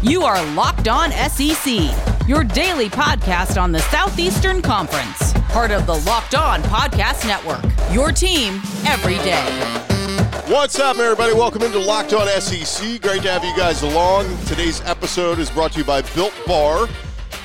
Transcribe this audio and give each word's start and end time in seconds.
You 0.00 0.22
are 0.22 0.40
Locked 0.54 0.86
On 0.86 1.10
SEC, 1.10 1.90
your 2.28 2.44
daily 2.44 2.88
podcast 2.88 3.60
on 3.60 3.72
the 3.72 3.80
Southeastern 3.80 4.62
Conference, 4.62 5.32
part 5.48 5.72
of 5.72 5.86
the 5.86 5.96
Locked 5.96 6.36
On 6.36 6.62
Podcast 6.62 7.26
Network. 7.26 7.64
Your 7.92 8.12
team 8.12 8.60
every 8.86 9.16
day. 9.16 9.44
What's 10.46 10.78
up, 10.78 10.98
everybody? 10.98 11.34
Welcome 11.34 11.62
into 11.62 11.80
Locked 11.80 12.12
On 12.12 12.28
SEC. 12.40 13.02
Great 13.02 13.22
to 13.22 13.30
have 13.32 13.42
you 13.42 13.56
guys 13.56 13.82
along. 13.82 14.24
Today's 14.46 14.80
episode 14.82 15.40
is 15.40 15.50
brought 15.50 15.72
to 15.72 15.80
you 15.80 15.84
by 15.84 16.02
Built 16.14 16.32
Bar. 16.46 16.86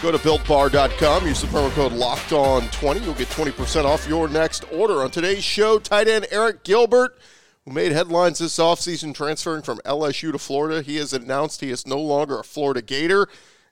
Go 0.03 0.11
to 0.11 0.19
builtbar.com, 0.19 1.25
use 1.25 1.41
the 1.41 1.47
promo 1.47 1.71
code 1.71 1.93
Locked 1.93 2.33
On 2.33 2.61
20 2.69 2.99
You'll 2.99 3.15
get 3.15 3.29
20% 3.29 3.85
off 3.85 4.07
your 4.07 4.27
next 4.29 4.63
order. 4.71 5.01
On 5.01 5.09
today's 5.09 5.43
show, 5.43 5.79
tight 5.79 6.07
end 6.07 6.25
Arik 6.25 6.61
Gilbert 6.61 7.17
who 7.65 7.71
made 7.71 7.91
headlines 7.91 8.39
this 8.39 8.57
offseason 8.57 9.13
transferring 9.13 9.61
from 9.61 9.79
LSU 9.79 10.31
to 10.31 10.37
Florida. 10.37 10.81
He 10.81 10.97
has 10.97 11.13
announced 11.13 11.61
he 11.61 11.71
is 11.71 11.87
no 11.87 11.99
longer 11.99 12.39
a 12.39 12.43
Florida 12.43 12.81
Gator 12.81 13.27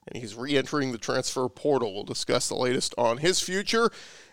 and 0.06 0.20
he's 0.20 0.34
re 0.34 0.56
entering 0.56 0.92
the 0.92 0.98
transfer 0.98 1.48
portal. 1.48 1.94
We'll 1.94 2.04
discuss 2.04 2.48
the 2.48 2.56
latest 2.56 2.94
on 2.98 3.18
his 3.18 3.40
future. 3.40 3.90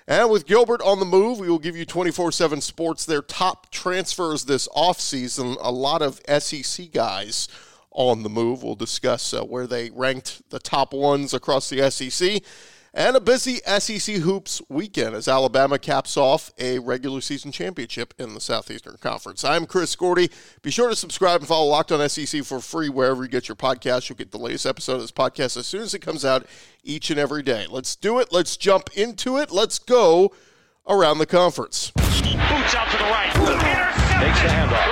And 0.08 0.32
with 0.32 0.48
Gilbert 0.48 0.82
on 0.82 1.00
the 1.00 1.06
move, 1.06 1.40
we 1.40 1.50
will 1.50 1.60
give 1.60 1.78
you 1.78 1.86
24 1.86 2.32
7 2.32 2.62
sports, 2.62 3.06
their 3.06 3.22
top 3.22 3.70
transfers 3.70 4.46
this 4.46 4.68
offseason. 4.70 5.58
A 5.62 5.72
lot 5.72 6.02
of 6.02 6.22
SEC 6.42 6.92
guys 6.92 7.48
on 7.92 8.24
the 8.24 8.30
move. 8.30 8.64
We'll 8.64 8.76
discuss 8.76 9.34
uh, 9.34 9.44
where 9.44 9.68
they 9.68 9.92
ranked 9.92 10.50
the 10.50 10.60
top 10.60 10.94
ones 10.94 11.34
across 11.34 11.70
the 11.70 11.90
SEC. 11.92 12.42
And 12.94 13.16
a 13.16 13.22
busy 13.22 13.58
SEC 13.58 14.16
Hoops 14.16 14.64
weekend 14.68 15.14
as 15.16 15.28
Alabama 15.28 15.78
caps 15.78 16.18
off 16.18 16.52
a 16.58 16.80
regular 16.80 17.22
season 17.22 17.52
championship 17.52 18.16
in 18.18 18.34
the 18.34 18.42
Southeastern 18.42 18.98
Conference. 18.98 19.44
I'm 19.44 19.68
Chris 19.68 19.96
Gordy. 19.96 20.32
Be 20.64 20.72
sure 20.72 20.90
to 20.90 20.96
subscribe 20.96 21.42
and 21.42 21.48
follow 21.48 21.68
Locked 21.68 21.92
on 21.92 22.10
SEC 22.10 22.44
for 22.44 22.60
free 22.60 22.90
wherever 22.90 23.24
you 23.24 23.30
get 23.30 23.48
your 23.48 23.56
podcast. 23.56 24.10
You'll 24.10 24.18
get 24.18 24.32
the 24.32 24.40
latest 24.40 24.66
episode 24.66 24.96
of 24.96 25.02
this 25.02 25.12
podcast 25.12 25.56
as 25.56 25.68
soon 25.68 25.82
as 25.82 25.94
it 25.94 26.00
comes 26.00 26.26
out 26.26 26.48
each 26.84 27.12
and 27.12 27.20
every 27.20 27.44
day. 27.44 27.68
Let's 27.70 27.96
do 27.96 28.18
it. 28.18 28.30
Let's 28.32 28.58
jump 28.58 28.90
into 28.98 29.38
it. 29.38 29.52
Let's 29.52 29.78
go 29.78 30.34
around 30.88 31.20
the 31.20 31.28
conference. 31.28 31.92
Boots 31.92 32.74
out 32.74 32.90
to 32.90 32.98
the 32.98 33.04
right. 33.04 33.32
Takes 34.20 34.42
the 34.42 34.48
handoff. 34.48 34.88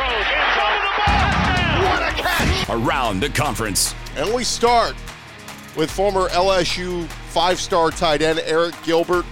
What 1.83 2.03
a 2.03 2.15
catch! 2.15 2.69
Around 2.69 3.21
the 3.21 3.29
conference. 3.29 3.95
And 4.15 4.31
we 4.33 4.43
start 4.43 4.95
with 5.77 5.91
former 5.91 6.27
LSU 6.29 7.07
five 7.29 7.59
star 7.59 7.91
tight 7.91 8.21
end 8.21 8.39
Arik 8.39 8.83
Gilbert. 8.83 9.25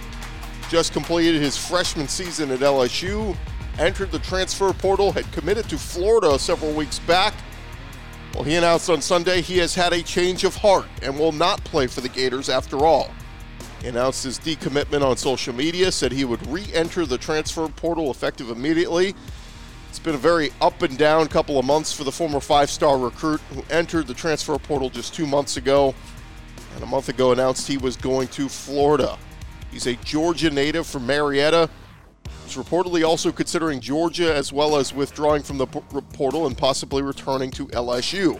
Just 0.70 0.92
completed 0.92 1.42
his 1.42 1.56
freshman 1.56 2.08
season 2.08 2.50
at 2.50 2.60
LSU, 2.60 3.36
entered 3.78 4.10
the 4.10 4.18
transfer 4.20 4.72
portal, 4.72 5.12
had 5.12 5.30
committed 5.32 5.68
to 5.68 5.76
Florida 5.76 6.38
several 6.38 6.72
weeks 6.72 6.98
back. 7.00 7.34
Well, 8.34 8.44
he 8.44 8.54
announced 8.54 8.90
on 8.90 9.00
Sunday 9.00 9.42
he 9.42 9.58
has 9.58 9.74
had 9.74 9.92
a 9.92 10.02
change 10.02 10.44
of 10.44 10.56
heart 10.56 10.86
and 11.02 11.18
will 11.18 11.32
not 11.32 11.62
play 11.64 11.86
for 11.86 12.00
the 12.00 12.08
Gators 12.08 12.48
after 12.48 12.84
all. 12.84 13.10
He 13.80 13.88
announced 13.88 14.24
his 14.24 14.38
decommitment 14.38 15.02
on 15.02 15.16
social 15.16 15.54
media, 15.54 15.92
said 15.92 16.10
he 16.10 16.24
would 16.24 16.44
re 16.48 16.64
enter 16.72 17.06
the 17.06 17.18
transfer 17.18 17.68
portal 17.68 18.10
effective 18.10 18.50
immediately. 18.50 19.14
It's 19.88 19.98
been 19.98 20.14
a 20.14 20.18
very 20.18 20.50
up 20.60 20.82
and 20.82 20.98
down 20.98 21.28
couple 21.28 21.58
of 21.58 21.64
months 21.64 21.92
for 21.92 22.04
the 22.04 22.12
former 22.12 22.40
five 22.40 22.70
star 22.70 22.98
recruit 22.98 23.40
who 23.52 23.64
entered 23.70 24.06
the 24.06 24.14
transfer 24.14 24.58
portal 24.58 24.90
just 24.90 25.14
two 25.14 25.26
months 25.26 25.56
ago 25.56 25.94
and 26.76 26.84
a 26.84 26.86
month 26.86 27.08
ago 27.08 27.32
announced 27.32 27.66
he 27.66 27.78
was 27.78 27.96
going 27.96 28.28
to 28.28 28.48
Florida. 28.50 29.18
He's 29.72 29.86
a 29.86 29.94
Georgia 29.96 30.50
native 30.50 30.86
from 30.86 31.06
Marietta. 31.06 31.70
He's 32.44 32.56
reportedly 32.56 33.04
also 33.04 33.32
considering 33.32 33.80
Georgia 33.80 34.32
as 34.32 34.52
well 34.52 34.76
as 34.76 34.92
withdrawing 34.92 35.42
from 35.42 35.56
the 35.56 35.66
portal 35.66 36.46
and 36.46 36.56
possibly 36.56 37.02
returning 37.02 37.50
to 37.52 37.66
LSU. 37.68 38.38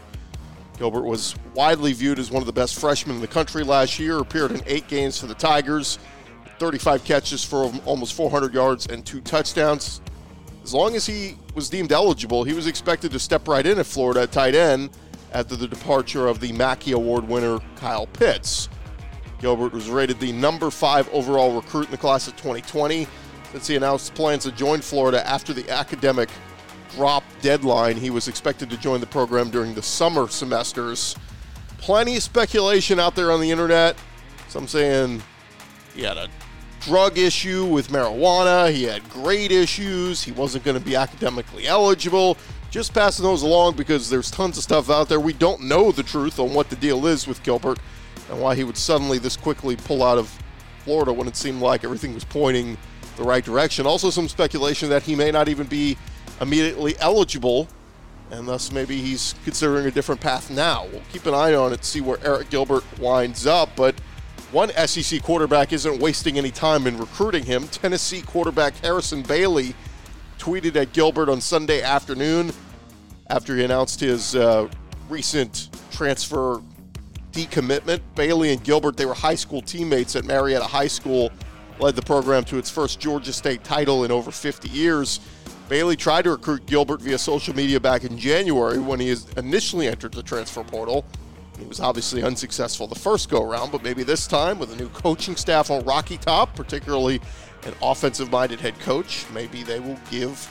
Gilbert 0.78 1.04
was 1.04 1.34
widely 1.54 1.94
viewed 1.94 2.18
as 2.18 2.30
one 2.30 2.42
of 2.42 2.46
the 2.46 2.52
best 2.52 2.78
freshmen 2.78 3.16
in 3.16 3.22
the 3.22 3.26
country 3.26 3.64
last 3.64 3.98
year, 3.98 4.18
appeared 4.18 4.50
in 4.50 4.62
eight 4.66 4.86
games 4.86 5.18
for 5.18 5.26
the 5.26 5.34
Tigers, 5.34 5.98
35 6.58 7.04
catches 7.04 7.42
for 7.42 7.72
almost 7.86 8.12
400 8.12 8.52
yards 8.52 8.86
and 8.86 9.04
two 9.04 9.22
touchdowns. 9.22 10.02
As 10.62 10.74
long 10.74 10.94
as 10.94 11.06
he 11.06 11.36
was 11.54 11.70
deemed 11.70 11.90
eligible, 11.90 12.44
he 12.44 12.52
was 12.52 12.66
expected 12.66 13.12
to 13.12 13.18
step 13.18 13.48
right 13.48 13.64
in 13.64 13.78
at 13.78 13.86
Florida 13.86 14.22
at 14.22 14.32
tight 14.32 14.54
end 14.54 14.90
after 15.36 15.54
the 15.54 15.68
departure 15.68 16.28
of 16.28 16.40
the 16.40 16.50
Mackey 16.52 16.92
Award 16.92 17.28
winner 17.28 17.58
Kyle 17.76 18.06
Pitts. 18.06 18.70
Gilbert 19.38 19.70
was 19.70 19.90
rated 19.90 20.18
the 20.18 20.32
number 20.32 20.70
five 20.70 21.10
overall 21.12 21.54
recruit 21.54 21.84
in 21.84 21.90
the 21.90 21.98
class 21.98 22.26
of 22.26 22.34
2020. 22.36 23.06
Since 23.52 23.66
he 23.66 23.76
announced 23.76 24.14
plans 24.14 24.44
to 24.44 24.52
join 24.52 24.80
Florida 24.80 25.28
after 25.28 25.52
the 25.52 25.68
academic 25.68 26.30
drop 26.94 27.22
deadline, 27.42 27.98
he 27.98 28.08
was 28.08 28.28
expected 28.28 28.70
to 28.70 28.78
join 28.78 28.98
the 28.98 29.06
program 29.06 29.50
during 29.50 29.74
the 29.74 29.82
summer 29.82 30.26
semesters. 30.26 31.14
Plenty 31.76 32.16
of 32.16 32.22
speculation 32.22 32.98
out 32.98 33.14
there 33.14 33.30
on 33.30 33.42
the 33.42 33.50
internet. 33.50 33.94
Some 34.48 34.66
saying 34.66 35.22
he 35.94 36.02
had 36.02 36.16
a 36.16 36.28
drug 36.86 37.18
issue 37.18 37.64
with 37.64 37.88
marijuana, 37.88 38.70
he 38.70 38.84
had 38.84 39.08
grade 39.10 39.50
issues, 39.50 40.22
he 40.22 40.32
wasn't 40.32 40.64
going 40.64 40.78
to 40.78 40.84
be 40.84 40.94
academically 40.94 41.66
eligible 41.66 42.38
just 42.70 42.92
passing 42.92 43.24
those 43.24 43.42
along 43.42 43.74
because 43.74 44.10
there's 44.10 44.30
tons 44.30 44.58
of 44.58 44.62
stuff 44.62 44.90
out 44.90 45.08
there. 45.08 45.18
We 45.18 45.32
don't 45.32 45.62
know 45.62 45.92
the 45.92 46.02
truth 46.02 46.38
on 46.38 46.52
what 46.52 46.68
the 46.68 46.76
deal 46.76 47.06
is 47.06 47.26
with 47.26 47.42
Gilbert 47.42 47.78
and 48.30 48.40
why 48.40 48.54
he 48.54 48.64
would 48.64 48.76
suddenly 48.76 49.18
this 49.18 49.36
quickly 49.36 49.76
pull 49.76 50.02
out 50.02 50.18
of 50.18 50.36
Florida 50.84 51.12
when 51.12 51.26
it 51.26 51.36
seemed 51.36 51.60
like 51.60 51.84
everything 51.84 52.14
was 52.14 52.24
pointing 52.24 52.76
the 53.16 53.22
right 53.22 53.44
direction. 53.44 53.86
Also, 53.86 54.10
some 54.10 54.28
speculation 54.28 54.88
that 54.90 55.02
he 55.02 55.14
may 55.14 55.30
not 55.30 55.48
even 55.48 55.66
be 55.66 55.96
immediately 56.40 56.94
eligible, 57.00 57.66
and 58.30 58.46
thus 58.46 58.70
maybe 58.70 59.00
he's 59.00 59.34
considering 59.44 59.86
a 59.86 59.90
different 59.90 60.20
path 60.20 60.50
now. 60.50 60.86
We'll 60.92 61.02
keep 61.10 61.24
an 61.26 61.34
eye 61.34 61.54
on 61.54 61.72
it, 61.72 61.84
see 61.84 62.00
where 62.00 62.18
Arik 62.18 62.50
Gilbert 62.50 62.84
winds 62.98 63.46
up, 63.46 63.70
but 63.74 63.94
one 64.56 64.70
SEC 64.86 65.22
quarterback 65.22 65.74
isn't 65.74 66.00
wasting 66.00 66.38
any 66.38 66.50
time 66.50 66.86
in 66.86 66.96
recruiting 66.96 67.44
him. 67.44 67.68
Tennessee 67.68 68.22
quarterback 68.22 68.74
Harrison 68.76 69.20
Bailey 69.20 69.74
tweeted 70.38 70.74
at 70.76 70.94
Gilbert 70.94 71.28
on 71.28 71.42
Sunday 71.42 71.82
afternoon 71.82 72.50
after 73.28 73.54
he 73.54 73.64
announced 73.64 74.00
his 74.00 74.34
uh, 74.34 74.66
recent 75.10 75.68
transfer 75.90 76.62
decommitment. 77.32 78.00
Bailey 78.14 78.50
and 78.50 78.64
Gilbert, 78.64 78.96
they 78.96 79.04
were 79.04 79.12
high 79.12 79.34
school 79.34 79.60
teammates 79.60 80.16
at 80.16 80.24
Marietta 80.24 80.64
High 80.64 80.86
School, 80.86 81.30
led 81.78 81.94
the 81.94 82.00
program 82.00 82.42
to 82.44 82.56
its 82.56 82.70
first 82.70 82.98
Georgia 82.98 83.34
State 83.34 83.62
title 83.62 84.04
in 84.04 84.10
over 84.10 84.30
50 84.30 84.70
years. 84.70 85.20
Bailey 85.68 85.96
tried 85.96 86.22
to 86.22 86.30
recruit 86.30 86.64
Gilbert 86.64 87.02
via 87.02 87.18
social 87.18 87.54
media 87.54 87.78
back 87.78 88.04
in 88.04 88.16
January 88.16 88.78
when 88.78 89.00
he 89.00 89.14
initially 89.36 89.86
entered 89.86 90.14
the 90.14 90.22
transfer 90.22 90.64
portal. 90.64 91.04
He 91.58 91.64
was 91.64 91.80
obviously 91.80 92.22
unsuccessful 92.22 92.86
the 92.86 92.94
first 92.94 93.30
go 93.30 93.42
around, 93.42 93.72
but 93.72 93.82
maybe 93.82 94.02
this 94.02 94.26
time 94.26 94.58
with 94.58 94.72
a 94.72 94.76
new 94.76 94.88
coaching 94.90 95.36
staff 95.36 95.70
on 95.70 95.84
Rocky 95.84 96.18
Top, 96.18 96.54
particularly 96.54 97.20
an 97.64 97.74
offensive 97.82 98.30
minded 98.30 98.60
head 98.60 98.78
coach, 98.80 99.24
maybe 99.32 99.62
they 99.62 99.80
will 99.80 99.98
give 100.10 100.50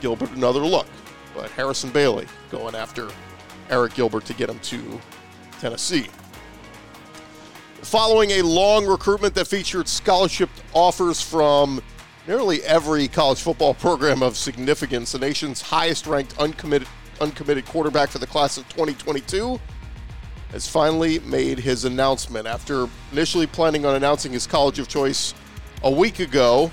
Gilbert 0.00 0.30
another 0.32 0.60
look 0.60 0.86
but 1.34 1.50
Harrison 1.50 1.90
Bailey 1.90 2.26
going 2.50 2.74
after 2.74 3.08
Arik 3.68 3.94
Gilbert 3.94 4.24
to 4.26 4.34
get 4.34 4.48
him 4.48 4.58
to 4.60 5.00
Tennessee. 5.60 6.06
Following 7.82 8.30
a 8.32 8.42
long 8.42 8.86
recruitment 8.86 9.34
that 9.34 9.46
featured 9.46 9.88
scholarship 9.88 10.48
offers 10.72 11.20
from 11.20 11.82
nearly 12.26 12.62
every 12.62 13.08
college 13.08 13.40
football 13.40 13.74
program 13.74 14.22
of 14.22 14.36
significance, 14.36 15.12
the 15.12 15.18
nation's 15.18 15.60
highest 15.60 16.06
ranked 16.06 16.38
uncommitted, 16.38 16.88
uncommitted 17.20 17.66
quarterback 17.66 18.08
for 18.08 18.18
the 18.18 18.26
class 18.26 18.56
of 18.56 18.66
2022 18.70 19.60
has 20.50 20.68
finally 20.68 21.18
made 21.20 21.58
his 21.58 21.84
announcement. 21.84 22.46
After 22.46 22.88
initially 23.12 23.46
planning 23.46 23.84
on 23.84 23.94
announcing 23.96 24.32
his 24.32 24.46
college 24.46 24.78
of 24.78 24.88
choice 24.88 25.34
a 25.82 25.90
week 25.90 26.20
ago, 26.20 26.70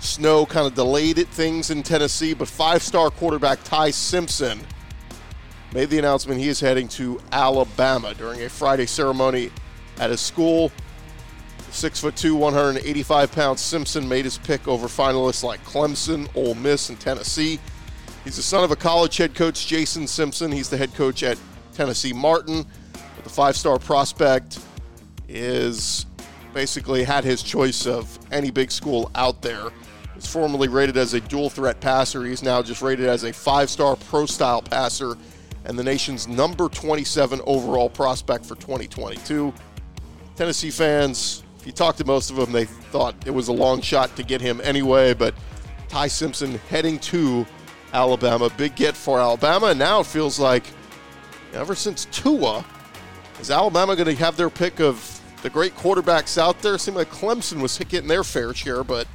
Snow 0.00 0.46
kind 0.46 0.66
of 0.66 0.74
delayed 0.74 1.18
it, 1.18 1.28
things 1.28 1.70
in 1.70 1.82
Tennessee, 1.82 2.34
but 2.34 2.48
five 2.48 2.82
star 2.82 3.10
quarterback 3.10 3.62
Ty 3.64 3.90
Simpson 3.90 4.60
made 5.72 5.90
the 5.90 5.98
announcement 5.98 6.40
he 6.40 6.48
is 6.48 6.60
heading 6.60 6.88
to 6.88 7.20
Alabama 7.32 8.14
during 8.14 8.42
a 8.42 8.48
Friday 8.48 8.86
ceremony 8.86 9.50
at 9.98 10.10
his 10.10 10.20
school. 10.20 10.72
Six 11.70 12.00
foot 12.00 12.16
two, 12.16 12.34
185 12.34 13.30
pounds 13.32 13.60
Simpson 13.60 14.08
made 14.08 14.24
his 14.24 14.38
pick 14.38 14.66
over 14.66 14.86
finalists 14.86 15.42
like 15.42 15.62
Clemson, 15.64 16.28
Ole 16.34 16.54
Miss, 16.54 16.88
and 16.88 16.98
Tennessee. 16.98 17.58
He's 18.24 18.36
the 18.36 18.42
son 18.42 18.64
of 18.64 18.70
a 18.70 18.76
college 18.76 19.16
head 19.16 19.34
coach, 19.34 19.66
Jason 19.66 20.06
Simpson. 20.06 20.50
He's 20.50 20.70
the 20.70 20.76
head 20.76 20.94
coach 20.94 21.22
at 21.22 21.38
Tennessee 21.78 22.12
Martin. 22.12 22.66
But 22.92 23.22
the 23.22 23.30
five 23.30 23.56
star 23.56 23.78
prospect 23.78 24.58
is 25.28 26.06
basically 26.52 27.04
had 27.04 27.22
his 27.22 27.40
choice 27.40 27.86
of 27.86 28.18
any 28.32 28.50
big 28.50 28.72
school 28.72 29.12
out 29.14 29.42
there 29.42 29.68
was 30.16 30.26
formerly 30.26 30.66
rated 30.66 30.96
as 30.96 31.14
a 31.14 31.20
dual 31.20 31.48
threat 31.48 31.80
passer. 31.80 32.24
He's 32.24 32.42
now 32.42 32.62
just 32.62 32.82
rated 32.82 33.06
as 33.06 33.22
a 33.22 33.32
five 33.32 33.70
star 33.70 33.94
pro 33.94 34.26
style 34.26 34.60
passer 34.60 35.14
and 35.66 35.78
the 35.78 35.84
nation's 35.84 36.26
number 36.26 36.68
27 36.68 37.40
overall 37.46 37.88
prospect 37.88 38.44
for 38.44 38.56
2022. 38.56 39.54
Tennessee 40.34 40.70
fans, 40.72 41.44
if 41.60 41.66
you 41.66 41.72
talk 41.72 41.94
to 41.96 42.04
most 42.04 42.30
of 42.30 42.36
them, 42.36 42.50
they 42.50 42.64
thought 42.64 43.14
it 43.24 43.30
was 43.30 43.46
a 43.46 43.52
long 43.52 43.80
shot 43.80 44.16
to 44.16 44.24
get 44.24 44.40
him 44.40 44.60
anyway, 44.64 45.14
but 45.14 45.32
Ty 45.88 46.08
Simpson 46.08 46.58
heading 46.70 46.98
to 46.98 47.46
Alabama. 47.92 48.50
Big 48.56 48.74
get 48.74 48.96
for 48.96 49.20
Alabama. 49.20 49.72
Now 49.72 50.00
it 50.00 50.06
feels 50.06 50.40
like 50.40 50.64
ever 51.58 51.74
since 51.74 52.06
Tua 52.06 52.64
Is 53.40 53.50
Alabama 53.50 53.94
going 53.94 54.08
to 54.08 54.14
have 54.22 54.36
their 54.36 54.50
pick 54.50 54.80
of 54.80 55.20
the 55.42 55.50
great 55.50 55.74
quarterbacks 55.76 56.38
out 56.38 56.60
there? 56.62 56.78
Seemed 56.78 56.96
like 56.96 57.10
Clemson 57.10 57.60
was 57.60 57.76
getting 57.78 58.08
their 58.08 58.24
fair 58.24 58.54
share, 58.54 58.82
but 58.82 59.06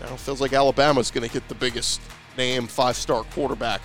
now 0.00 0.12
it 0.12 0.20
feels 0.20 0.40
like 0.40 0.52
Alabama's 0.52 1.10
going 1.10 1.26
to 1.26 1.32
get 1.32 1.46
the 1.48 1.54
biggest 1.54 2.00
name 2.36 2.66
five 2.66 2.96
star 2.96 3.22
quarterback 3.24 3.80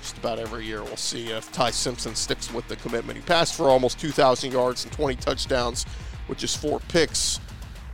just 0.00 0.18
about 0.18 0.38
every 0.38 0.64
year. 0.64 0.82
We'll 0.82 0.96
see 0.96 1.28
if 1.28 1.50
Ty 1.52 1.70
Simpson 1.70 2.14
sticks 2.14 2.52
with 2.52 2.66
the 2.68 2.76
commitment. 2.76 3.18
He 3.18 3.24
passed 3.24 3.54
for 3.54 3.68
almost 3.68 3.98
2,000 4.00 4.52
yards 4.52 4.84
and 4.84 4.92
20 4.92 5.16
touchdowns 5.16 5.86
which 6.28 6.44
is 6.44 6.54
four 6.54 6.78
picks 6.88 7.40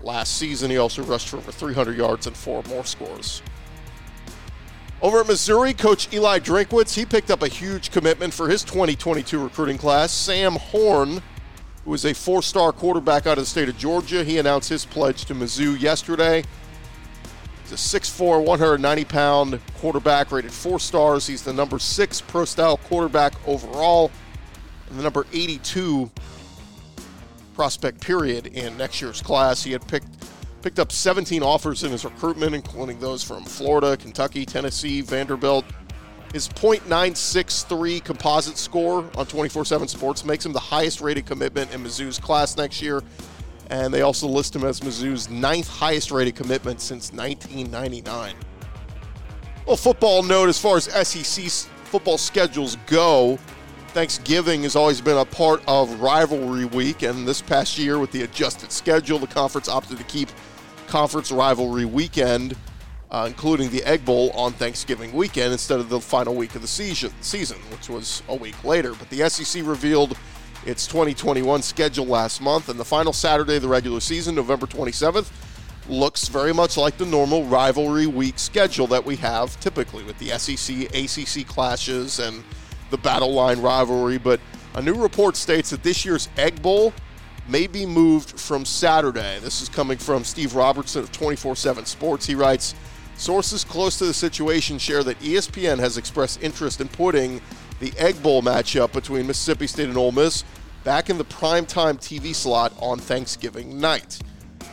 last 0.03 0.37
season. 0.37 0.71
He 0.71 0.77
also 0.77 1.03
rushed 1.03 1.29
for 1.29 1.39
over 1.39 1.51
300 1.51 1.97
yards 1.97 2.27
and 2.27 2.37
four 2.37 2.63
more 2.65 2.85
scores. 2.85 3.43
Over 5.03 5.21
at 5.21 5.27
Missouri, 5.27 5.75
Coach 5.75 6.13
Eli 6.15 6.39
Drinkwitz, 6.39 6.95
he 6.95 7.05
picked 7.05 7.31
up 7.31 7.43
a 7.43 7.49
huge 7.49 7.91
commitment 7.91 8.33
for 8.33 8.49
his 8.49 8.65
2022 8.65 9.39
recruiting 9.43 9.77
class. 9.77 10.13
Sam 10.13 10.55
Horn, 10.55 11.23
who 11.85 11.93
is 11.93 12.07
a 12.07 12.15
four-star 12.15 12.73
quarterback 12.73 13.27
out 13.27 13.37
of 13.37 13.45
the 13.45 13.51
state 13.51 13.69
of 13.69 13.77
Georgia, 13.77 14.25
he 14.25 14.39
announced 14.39 14.71
his 14.71 14.87
pledge 14.87 15.27
to 15.27 15.35
Mizzou 15.35 15.79
yesterday. 15.79 16.43
He's 17.63 17.73
a 17.73 18.01
6'4", 18.01 18.47
190-pound 18.47 19.61
quarterback, 19.79 20.33
rated 20.33 20.53
four 20.53 20.81
stars. 20.81 21.27
He's 21.27 21.43
the 21.43 21.53
number 21.53 21.79
six 21.79 22.23
pro-style 22.23 22.79
quarterback 22.79 23.35
overall, 23.47 24.11
and 24.89 24.99
the 24.99 25.03
number 25.03 25.27
82 25.33 26.11
prospect 27.55 28.01
period 28.01 28.47
in 28.47 28.77
next 28.77 29.03
year's 29.03 29.21
class. 29.21 29.63
He 29.63 29.73
had 29.73 29.87
picked 29.87 30.09
picked 30.65 30.79
up 30.79 30.91
17 30.91 31.43
offers 31.43 31.85
in 31.85 31.91
his 31.91 32.07
recruitment, 32.07 32.55
including 32.55 32.99
those 32.99 33.23
from 33.23 33.45
Florida, 33.45 33.99
Kentucky, 33.99 34.47
Tennessee, 34.47 35.03
Vanderbilt. 35.03 35.63
His 36.33 36.49
.963 36.49 38.03
composite 38.03 38.57
score 38.57 39.05
on 39.15 39.27
24/7 39.27 39.89
Sports 39.89 40.25
makes 40.25 40.47
him 40.47 40.55
the 40.55 40.59
highest 40.59 41.03
rated 41.03 41.27
commitment 41.27 41.71
in 41.75 41.85
Mizzou's 41.85 42.19
class 42.19 42.57
next 42.57 42.81
year, 42.81 43.03
and 43.69 43.93
they 43.93 44.01
also 44.01 44.27
list 44.27 44.57
him 44.57 44.65
as 44.65 44.81
Mizzou's 44.81 45.29
ninth 45.29 45.69
highest 45.69 46.11
rated 46.11 46.35
commitment 46.35 46.81
since 46.81 47.13
1999. 47.13 48.35
Well, 49.67 49.77
football 49.77 50.23
note 50.23 50.49
as 50.49 50.59
far 50.59 50.79
as 50.79 50.89
SEC 51.07 51.69
football 51.85 52.17
schedules 52.17 52.79
go. 52.87 53.39
Thanksgiving 53.89 54.63
has 54.63 54.77
always 54.77 55.03
been 55.03 55.19
a 55.19 55.27
part 55.27 55.63
of 55.69 56.01
rivalry 56.01 56.65
week, 56.65 57.03
and 57.03 57.29
this 57.29 57.43
past 57.43 57.77
year, 57.77 57.99
with 57.99 58.13
the 58.13 58.23
adjusted 58.23 58.73
schedule, 58.73 59.19
the 59.19 59.27
conference 59.27 59.69
opted 59.69 59.99
to 59.99 60.05
keep 60.05 60.31
conference 60.95 61.33
rivalry 61.33 61.85
weekend, 61.85 62.57
uh, 63.11 63.25
including 63.27 63.69
the 63.71 63.83
Egg 63.83 64.05
Bowl 64.05 64.31
on 64.31 64.53
Thanksgiving 64.53 65.13
weekend 65.13 65.51
instead 65.51 65.81
of 65.81 65.89
the 65.89 66.01
final 66.01 66.37
week 66.37 66.55
of 66.55 66.63
the 66.63 66.69
season, 66.69 67.11
season, 67.21 67.59
which 67.73 67.89
was 67.89 68.23
a 68.29 68.37
week 68.37 68.63
later. 68.63 68.95
But 68.95 69.11
the 69.11 69.29
SEC 69.29 69.65
revealed 69.67 70.17
its 70.65 70.87
2021 70.87 71.63
schedule 71.63 72.07
last 72.07 72.41
month, 72.41 72.69
and 72.69 72.79
the 72.79 72.85
final 72.85 73.13
Saturday 73.13 73.57
of 73.57 73.63
the 73.63 73.69
regular 73.69 73.99
season, 73.99 74.37
November 74.37 74.69
27th, 74.69 75.33
looks 75.89 76.29
very 76.29 76.55
much 76.55 76.77
like 76.77 76.97
the 76.97 77.07
normal 77.07 77.43
rivalry 77.47 78.07
week 78.07 78.39
schedule 78.39 78.87
that 78.87 79.05
we 79.05 79.17
have 79.17 79.59
typically 79.59 80.05
with 80.05 80.17
the 80.21 80.29
SEC, 80.39 80.95
ACC 80.95 81.45
clashes, 81.45 82.21
and 82.21 82.45
the 82.91 82.99
battle 82.99 83.33
line 83.33 83.61
rivalry. 83.61 84.17
But 84.17 84.39
a 84.77 84.81
new 84.81 84.95
report 84.95 85.35
states 85.35 85.71
that 85.71 85.83
this 85.83 86.05
year's 86.05 86.29
Egg 86.37 86.63
Bowl 86.63 86.95
may 87.49 87.67
be 87.67 87.87
moved 87.87 88.39
from 88.39 88.65
Saturday. 88.65 89.39
This 89.41 89.61
is 89.61 89.69
coming 89.69 89.99
from 89.99 90.25
Steve 90.25 90.55
Robertson 90.55 91.03
of 91.03 91.13
24 91.13 91.57
7 91.57 91.85
Sports. 91.85 92.27
He 92.27 92.35
writes 92.35 92.75
Sources 93.17 93.65
close 93.65 93.99
to 93.99 94.07
the 94.07 94.15
situation 94.15 94.79
share 94.79 95.05
that 95.05 95.19
ESPN 95.21 95.79
has 95.79 95.99
expressed 95.99 96.43
interest 96.43 96.81
in 96.81 96.89
putting 96.89 97.41
the 97.81 97.93
Egg 97.97 98.21
Bowl 98.23 98.43
matchup 98.43 98.93
between 98.93 99.27
Mississippi 99.27 99.67
State 99.67 99.89
and 99.89 99.97
Ole 99.97 100.13
Miss 100.13 100.45
back 100.83 101.11
in 101.11 101.19
the 101.19 101.25
primetime 101.25 101.97
TV 101.97 102.35
slot 102.35 102.73
on 102.81 102.99
Thanksgiving 102.99 103.79
night. 103.81 104.19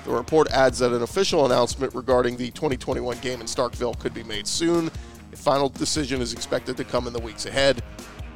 The 0.05 0.11
report 0.11 0.49
adds 0.51 0.79
that 0.79 0.91
an 0.91 1.03
official 1.03 1.45
announcement 1.45 1.93
regarding 1.93 2.35
the 2.35 2.49
2021 2.51 3.19
game 3.19 3.41
in 3.41 3.47
Starkville 3.47 3.97
could 3.99 4.13
be 4.13 4.23
made 4.23 4.47
soon. 4.47 4.89
A 5.31 5.35
final 5.35 5.69
decision 5.69 6.21
is 6.21 6.33
expected 6.33 6.75
to 6.77 6.83
come 6.83 7.05
in 7.07 7.13
the 7.13 7.19
weeks 7.19 7.45
ahead, 7.45 7.83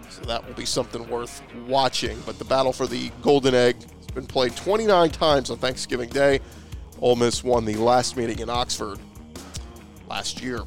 so 0.09 0.21
that 0.21 0.45
will 0.45 0.53
be 0.53 0.65
something 0.65 1.07
worth 1.09 1.41
watching. 1.67 2.21
But 2.25 2.37
the 2.37 2.45
battle 2.45 2.71
for 2.71 2.85
the 2.85 3.11
Golden 3.21 3.55
Egg 3.55 3.75
been 4.15 4.25
played 4.25 4.55
29 4.55 5.11
times 5.11 5.49
on 5.51 5.57
Thanksgiving 5.57 6.09
Day. 6.09 6.39
Ole 7.01 7.15
Miss 7.15 7.43
won 7.43 7.65
the 7.65 7.75
last 7.75 8.17
meeting 8.17 8.39
in 8.39 8.49
Oxford 8.49 8.97
last 10.09 10.41
year. 10.41 10.61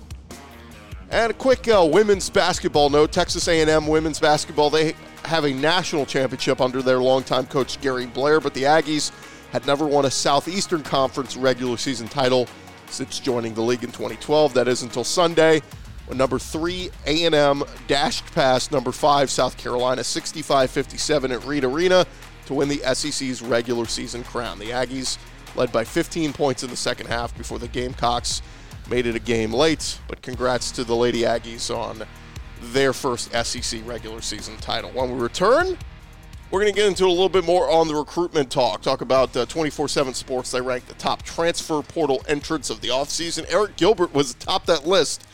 And 1.11 1.31
a 1.31 1.35
quick 1.35 1.67
uh, 1.67 1.89
women's 1.91 2.29
basketball 2.29 2.91
note: 2.91 3.11
Texas 3.11 3.49
A&M 3.49 3.87
women's 3.87 4.21
basketball 4.21 4.71
they 4.71 4.95
have 5.25 5.45
a 5.45 5.53
national 5.53 6.07
championship 6.07 6.61
under 6.61 6.83
their 6.83 6.99
longtime 6.99 7.47
coach 7.47 7.81
Gary 7.81 8.07
Blair, 8.07 8.41
but 8.41 8.55
the 8.55 8.63
Aggies 8.65 9.11
had 9.51 9.67
never 9.67 9.87
won 9.87 10.05
a 10.05 10.11
Southeastern 10.11 10.83
Conference 10.83 11.37
regular 11.37 11.77
season 11.77 12.09
title 12.09 12.47
since 12.91 13.19
joining 13.19 13.55
the 13.55 13.63
league 13.63 13.83
in 13.83 13.91
2012. 13.91 14.55
That 14.55 14.69
is 14.69 14.83
until 14.83 15.05
Sunday, 15.05 15.61
when 16.07 16.19
number 16.19 16.39
three 16.39 16.91
A&M 17.07 17.63
dashed 17.87 18.27
past 18.35 18.73
number 18.73 18.93
five 18.93 19.31
South 19.31 19.57
Carolina 19.57 20.03
65-57 20.03 21.31
at 21.31 21.45
Reed 21.45 21.65
Arena 21.65 22.07
to 22.49 22.55
win 22.55 22.69
the 22.69 22.81
SEC's 22.95 23.43
regular 23.43 23.85
season 23.85 24.25
crown. 24.25 24.59
The 24.59 24.71
Aggies 24.71 25.19
led 25.55 25.71
by 25.71 25.85
15 25.85 26.33
points 26.33 26.63
in 26.63 26.71
the 26.71 26.77
second 26.77 27.07
half 27.07 27.37
before 27.37 27.59
the 27.59 27.69
Gamecocks 27.69 28.41
made 28.89 29.07
it 29.07 29.15
a 29.15 29.21
game 29.21 29.53
late, 29.53 30.01
but 30.09 30.23
congrats 30.23 30.73
to 30.73 30.83
the 30.83 30.97
Lady 30.97 31.23
Aggies 31.23 31.75
on 31.75 32.07
their 32.73 32.95
first 32.95 33.31
SEC 33.45 33.83
regular 33.85 34.23
season 34.23 34.57
title. 34.57 34.91
When 34.93 35.13
we 35.13 35.21
return, 35.21 35.77
we're 36.51 36.61
going 36.61 36.73
to 36.73 36.77
get 36.77 36.89
into 36.89 37.05
a 37.05 37.11
little 37.11 37.29
bit 37.29 37.45
more 37.45 37.71
on 37.71 37.87
the 37.87 37.95
recruitment 37.95 38.51
talk. 38.51 38.81
Talk 38.81 39.03
about 39.03 39.35
24 39.35 39.85
uh, 39.85 39.89
7 39.89 40.15
Sports. 40.15 40.51
They 40.51 40.63
ranked 40.63 40.89
the 40.89 40.95
top 40.95 41.25
transfer 41.25 41.83
portal 41.83 42.23
entrance 42.29 42.71
of 42.71 42.81
the 42.81 42.89
offseason. 42.89 43.47
Arik 43.49 43.77
Gilbert 43.77 44.15
was 44.15 44.31
atop 44.31 44.65
that 44.65 44.87
list, 44.87 45.27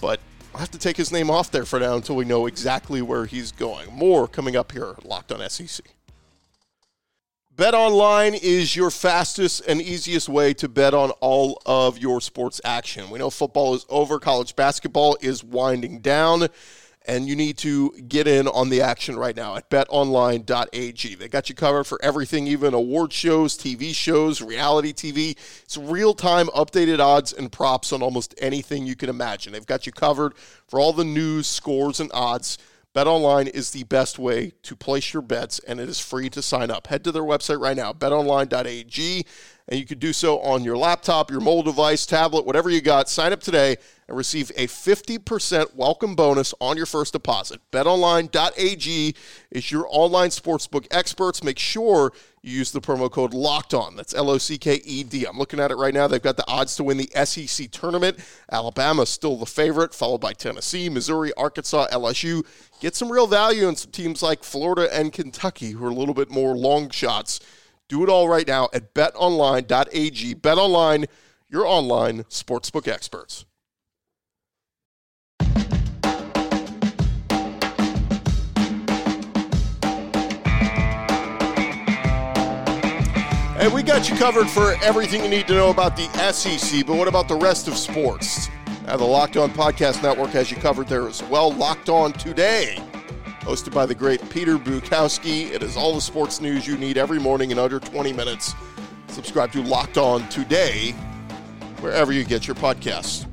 but 0.00 0.18
I'll 0.52 0.58
have 0.58 0.72
to 0.72 0.78
take 0.78 0.96
his 0.96 1.12
name 1.12 1.30
off 1.30 1.52
there 1.52 1.64
for 1.64 1.78
now 1.78 1.94
until 1.94 2.16
we 2.16 2.24
know 2.24 2.46
exactly 2.46 3.00
where 3.00 3.26
he's 3.26 3.52
going. 3.52 3.92
More 3.92 4.26
coming 4.26 4.56
up 4.56 4.72
here, 4.72 4.96
Locked 5.04 5.30
on 5.30 5.48
SEC. 5.48 5.86
Bet 7.54 7.74
online 7.74 8.32
is 8.32 8.74
your 8.74 8.90
fastest 8.90 9.62
and 9.68 9.82
easiest 9.82 10.26
way 10.26 10.54
to 10.54 10.70
bet 10.70 10.94
on 10.94 11.10
all 11.20 11.60
of 11.66 11.98
your 11.98 12.22
sports 12.22 12.62
action. 12.64 13.10
We 13.10 13.18
know 13.18 13.28
football 13.28 13.74
is 13.74 13.84
over, 13.90 14.18
college 14.18 14.56
basketball 14.56 15.18
is 15.20 15.44
winding 15.44 15.98
down, 15.98 16.48
and 17.04 17.28
you 17.28 17.36
need 17.36 17.58
to 17.58 17.90
get 18.08 18.26
in 18.26 18.48
on 18.48 18.70
the 18.70 18.80
action 18.80 19.18
right 19.18 19.36
now 19.36 19.54
at 19.56 19.68
betonline.ag. 19.68 21.14
They 21.14 21.28
got 21.28 21.50
you 21.50 21.54
covered 21.54 21.84
for 21.84 22.02
everything, 22.02 22.46
even 22.46 22.72
award 22.72 23.12
shows, 23.12 23.58
TV 23.58 23.94
shows, 23.94 24.40
reality 24.40 24.94
TV. 24.94 25.36
It's 25.62 25.76
real 25.76 26.14
time 26.14 26.46
updated 26.48 27.00
odds 27.00 27.34
and 27.34 27.52
props 27.52 27.92
on 27.92 28.00
almost 28.00 28.34
anything 28.38 28.86
you 28.86 28.96
can 28.96 29.10
imagine. 29.10 29.52
They've 29.52 29.66
got 29.66 29.84
you 29.84 29.92
covered 29.92 30.38
for 30.68 30.80
all 30.80 30.94
the 30.94 31.04
news, 31.04 31.48
scores, 31.48 32.00
and 32.00 32.10
odds 32.14 32.56
BetOnline 32.94 33.48
is 33.48 33.70
the 33.70 33.84
best 33.84 34.18
way 34.18 34.52
to 34.62 34.76
place 34.76 35.14
your 35.14 35.22
bets, 35.22 35.58
and 35.60 35.80
it 35.80 35.88
is 35.88 35.98
free 35.98 36.28
to 36.28 36.42
sign 36.42 36.70
up. 36.70 36.88
Head 36.88 37.02
to 37.04 37.12
their 37.12 37.22
website 37.22 37.58
right 37.58 37.76
now, 37.76 37.94
betonline.ag, 37.94 39.26
and 39.68 39.80
you 39.80 39.86
can 39.86 39.98
do 39.98 40.12
so 40.12 40.38
on 40.40 40.62
your 40.62 40.76
laptop, 40.76 41.30
your 41.30 41.40
mobile 41.40 41.62
device, 41.62 42.04
tablet, 42.04 42.44
whatever 42.44 42.68
you 42.68 42.82
got. 42.82 43.08
Sign 43.08 43.32
up 43.32 43.40
today 43.40 43.76
and 44.08 44.16
receive 44.16 44.50
a 44.56 44.66
50% 44.66 45.74
welcome 45.74 46.14
bonus 46.14 46.52
on 46.60 46.76
your 46.76 46.84
first 46.84 47.14
deposit. 47.14 47.62
BetOnline.ag 47.70 49.14
is 49.50 49.72
your 49.72 49.86
online 49.88 50.28
sportsbook 50.28 50.86
experts. 50.90 51.42
Make 51.42 51.58
sure 51.58 52.12
you 52.42 52.58
use 52.58 52.72
the 52.72 52.80
promo 52.80 53.08
code 53.08 53.32
Locked 53.32 53.72
On. 53.72 53.94
That's 53.94 54.12
L 54.14 54.28
O 54.28 54.36
C 54.36 54.58
K 54.58 54.80
E 54.84 55.04
D. 55.04 55.24
I'm 55.24 55.38
looking 55.38 55.60
at 55.60 55.70
it 55.70 55.76
right 55.76 55.94
now. 55.94 56.08
They've 56.08 56.20
got 56.20 56.36
the 56.36 56.48
odds 56.50 56.74
to 56.76 56.84
win 56.84 56.96
the 56.96 57.10
SEC 57.24 57.70
tournament. 57.70 58.18
Alabama's 58.50 59.10
still 59.10 59.36
the 59.36 59.46
favorite, 59.46 59.94
followed 59.94 60.20
by 60.20 60.32
Tennessee, 60.32 60.88
Missouri, 60.88 61.32
Arkansas, 61.34 61.86
LSU. 61.92 62.44
Get 62.80 62.96
some 62.96 63.12
real 63.12 63.28
value 63.28 63.68
in 63.68 63.76
some 63.76 63.92
teams 63.92 64.22
like 64.22 64.42
Florida 64.42 64.88
and 64.92 65.12
Kentucky, 65.12 65.70
who 65.70 65.84
are 65.84 65.90
a 65.90 65.94
little 65.94 66.14
bit 66.14 66.30
more 66.30 66.56
long 66.56 66.90
shots. 66.90 67.38
Do 67.88 68.02
it 68.02 68.08
all 68.08 68.28
right 68.28 68.46
now 68.46 68.68
at 68.74 68.92
betonline.ag. 68.92 70.34
BetOnline, 70.34 71.06
your 71.48 71.66
online 71.66 72.24
sportsbook 72.24 72.88
experts. 72.88 73.44
And 83.62 83.72
we 83.72 83.84
got 83.84 84.10
you 84.10 84.16
covered 84.16 84.50
for 84.50 84.74
everything 84.82 85.22
you 85.22 85.30
need 85.30 85.46
to 85.46 85.54
know 85.54 85.70
about 85.70 85.96
the 85.96 86.08
SEC, 86.32 86.84
but 86.84 86.96
what 86.96 87.06
about 87.06 87.28
the 87.28 87.36
rest 87.36 87.68
of 87.68 87.76
sports? 87.76 88.48
Now, 88.86 88.96
the 88.96 89.04
Locked 89.04 89.36
On 89.36 89.52
Podcast 89.52 90.02
Network 90.02 90.30
has 90.30 90.50
you 90.50 90.56
covered 90.56 90.88
there 90.88 91.06
as 91.06 91.22
well. 91.22 91.52
Locked 91.52 91.88
On 91.88 92.12
Today, 92.12 92.82
hosted 93.42 93.72
by 93.72 93.86
the 93.86 93.94
great 93.94 94.28
Peter 94.30 94.58
Bukowski. 94.58 95.48
It 95.52 95.62
is 95.62 95.76
all 95.76 95.94
the 95.94 96.00
sports 96.00 96.40
news 96.40 96.66
you 96.66 96.76
need 96.76 96.98
every 96.98 97.20
morning 97.20 97.52
in 97.52 97.58
under 97.60 97.78
20 97.78 98.12
minutes. 98.12 98.52
Subscribe 99.06 99.52
to 99.52 99.62
Locked 99.62 99.96
On 99.96 100.28
Today, 100.28 100.90
wherever 101.78 102.12
you 102.12 102.24
get 102.24 102.48
your 102.48 102.56
podcasts. 102.56 103.31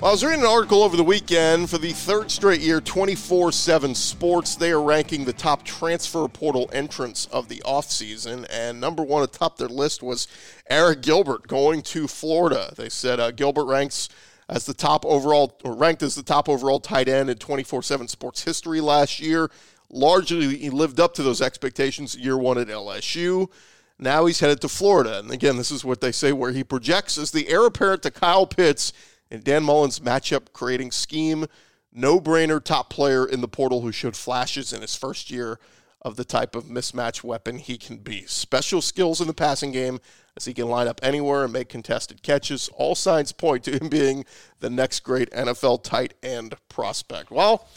Well, 0.00 0.08
I 0.08 0.12
was 0.12 0.24
reading 0.24 0.40
an 0.40 0.46
article 0.46 0.82
over 0.82 0.96
the 0.96 1.04
weekend 1.04 1.68
for 1.68 1.76
the 1.76 1.92
third 1.92 2.30
straight 2.30 2.62
year, 2.62 2.80
24 2.80 3.52
7 3.52 3.94
Sports. 3.94 4.54
They 4.54 4.72
are 4.72 4.80
ranking 4.80 5.26
the 5.26 5.34
top 5.34 5.62
transfer 5.62 6.26
portal 6.26 6.70
entrants 6.72 7.26
of 7.26 7.48
the 7.48 7.58
offseason. 7.66 8.46
And 8.50 8.80
number 8.80 9.02
one 9.02 9.22
atop 9.22 9.58
their 9.58 9.68
list 9.68 10.02
was 10.02 10.26
Arik 10.70 11.02
Gilbert 11.02 11.48
going 11.48 11.82
to 11.82 12.08
Florida. 12.08 12.72
They 12.78 12.88
said 12.88 13.20
uh, 13.20 13.30
Gilbert 13.30 13.66
ranks 13.66 14.08
as 14.48 14.64
the 14.64 14.72
top 14.72 15.04
overall, 15.04 15.58
or 15.64 15.74
ranked 15.74 16.02
as 16.02 16.14
the 16.14 16.22
top 16.22 16.48
overall 16.48 16.80
tight 16.80 17.06
end 17.06 17.28
in 17.28 17.36
24 17.36 17.82
7 17.82 18.08
Sports 18.08 18.42
history 18.42 18.80
last 18.80 19.20
year. 19.20 19.50
Largely, 19.90 20.56
he 20.56 20.70
lived 20.70 20.98
up 20.98 21.12
to 21.16 21.22
those 21.22 21.42
expectations 21.42 22.16
year 22.16 22.38
one 22.38 22.56
at 22.56 22.68
LSU. 22.68 23.50
Now 23.98 24.24
he's 24.24 24.40
headed 24.40 24.62
to 24.62 24.68
Florida. 24.70 25.18
And 25.18 25.30
again, 25.30 25.58
this 25.58 25.70
is 25.70 25.84
what 25.84 26.00
they 26.00 26.10
say 26.10 26.32
where 26.32 26.52
he 26.52 26.64
projects 26.64 27.18
as 27.18 27.32
the 27.32 27.50
heir 27.50 27.66
apparent 27.66 28.02
to 28.04 28.10
Kyle 28.10 28.46
Pitts 28.46 28.94
and 29.30 29.44
Dan 29.44 29.62
Mullen's 29.64 30.00
matchup 30.00 30.52
creating 30.52 30.90
scheme. 30.90 31.46
No 31.92 32.20
brainer 32.20 32.62
top 32.62 32.90
player 32.90 33.26
in 33.26 33.40
the 33.40 33.48
portal 33.48 33.80
who 33.80 33.92
showed 33.92 34.16
flashes 34.16 34.72
in 34.72 34.80
his 34.80 34.96
first 34.96 35.30
year 35.30 35.58
of 36.02 36.16
the 36.16 36.24
type 36.24 36.54
of 36.54 36.64
mismatch 36.64 37.22
weapon 37.22 37.58
he 37.58 37.76
can 37.76 37.98
be. 37.98 38.24
Special 38.26 38.80
skills 38.80 39.20
in 39.20 39.26
the 39.26 39.34
passing 39.34 39.70
game 39.70 40.00
as 40.36 40.44
he 40.46 40.54
can 40.54 40.68
line 40.68 40.88
up 40.88 41.00
anywhere 41.02 41.44
and 41.44 41.52
make 41.52 41.68
contested 41.68 42.22
catches. 42.22 42.68
All 42.74 42.94
signs 42.94 43.32
point 43.32 43.64
to 43.64 43.72
him 43.72 43.88
being 43.88 44.24
the 44.60 44.70
next 44.70 45.00
great 45.00 45.30
NFL 45.30 45.82
tight 45.82 46.14
end 46.22 46.54
prospect. 46.68 47.30
Well, 47.30 47.68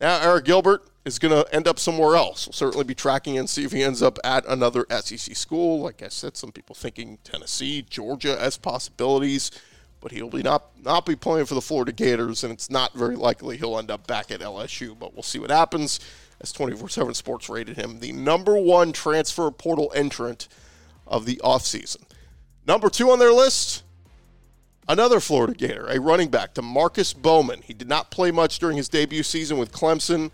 now 0.00 0.18
Arik 0.18 0.44
Gilbert 0.44 0.82
is 1.04 1.18
going 1.18 1.32
to 1.32 1.54
end 1.54 1.68
up 1.68 1.78
somewhere 1.78 2.16
else. 2.16 2.46
We'll 2.46 2.54
certainly 2.54 2.84
be 2.84 2.94
tracking 2.94 3.38
and 3.38 3.48
see 3.48 3.64
if 3.64 3.72
he 3.72 3.82
ends 3.82 4.02
up 4.02 4.18
at 4.24 4.44
another 4.46 4.86
SEC 4.90 5.36
school. 5.36 5.80
Like 5.80 6.02
I 6.02 6.08
said, 6.08 6.36
some 6.36 6.52
people 6.52 6.74
thinking 6.74 7.18
Tennessee, 7.24 7.82
Georgia 7.82 8.38
as 8.38 8.58
possibilities 8.58 9.50
but 10.04 10.12
he'll 10.12 10.28
be 10.28 10.42
not 10.42 10.66
not 10.82 11.06
be 11.06 11.16
playing 11.16 11.46
for 11.46 11.54
the 11.54 11.62
Florida 11.62 11.90
Gators, 11.90 12.44
and 12.44 12.52
it's 12.52 12.68
not 12.68 12.92
very 12.92 13.16
likely 13.16 13.56
he'll 13.56 13.78
end 13.78 13.90
up 13.90 14.06
back 14.06 14.30
at 14.30 14.40
LSU. 14.40 14.96
But 14.96 15.14
we'll 15.14 15.22
see 15.22 15.38
what 15.38 15.50
happens. 15.50 15.98
As 16.42 16.52
24/7 16.52 17.14
Sports 17.14 17.48
rated 17.48 17.78
him 17.78 18.00
the 18.00 18.12
number 18.12 18.58
one 18.58 18.92
transfer 18.92 19.50
portal 19.50 19.90
entrant 19.94 20.46
of 21.06 21.24
the 21.24 21.40
offseason. 21.42 22.02
Number 22.66 22.90
two 22.90 23.10
on 23.10 23.18
their 23.18 23.32
list, 23.32 23.82
another 24.86 25.20
Florida 25.20 25.54
Gator, 25.54 25.86
a 25.86 25.98
running 25.98 26.28
back, 26.28 26.52
Demarkcus 26.52 27.16
Bowman. 27.16 27.62
He 27.62 27.72
did 27.72 27.88
not 27.88 28.10
play 28.10 28.30
much 28.30 28.58
during 28.58 28.76
his 28.76 28.90
debut 28.90 29.22
season 29.22 29.56
with 29.56 29.72
Clemson. 29.72 30.30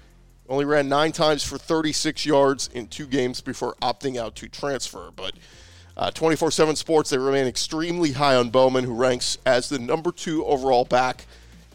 Only 0.49 0.65
ran 0.65 0.89
nine 0.89 1.13
times 1.13 1.45
for 1.45 1.59
36 1.59 2.27
yards 2.27 2.69
in 2.75 2.89
two 2.89 3.07
games 3.07 3.41
before 3.41 3.77
opting 3.81 4.17
out 4.17 4.35
to 4.37 4.49
transfer, 4.49 5.13
but 5.15 5.35
24 6.09 6.49
uh, 6.49 6.51
7 6.51 6.77
Sports, 6.77 7.11
they 7.11 7.19
remain 7.19 7.47
extremely 7.47 8.13
high 8.13 8.37
on 8.37 8.49
Bowman, 8.49 8.85
who 8.85 8.95
ranks 8.95 9.37
as 9.45 9.69
the 9.69 9.79
number 9.79 10.13
two 10.13 10.45
overall 10.47 10.85
back 10.85 11.27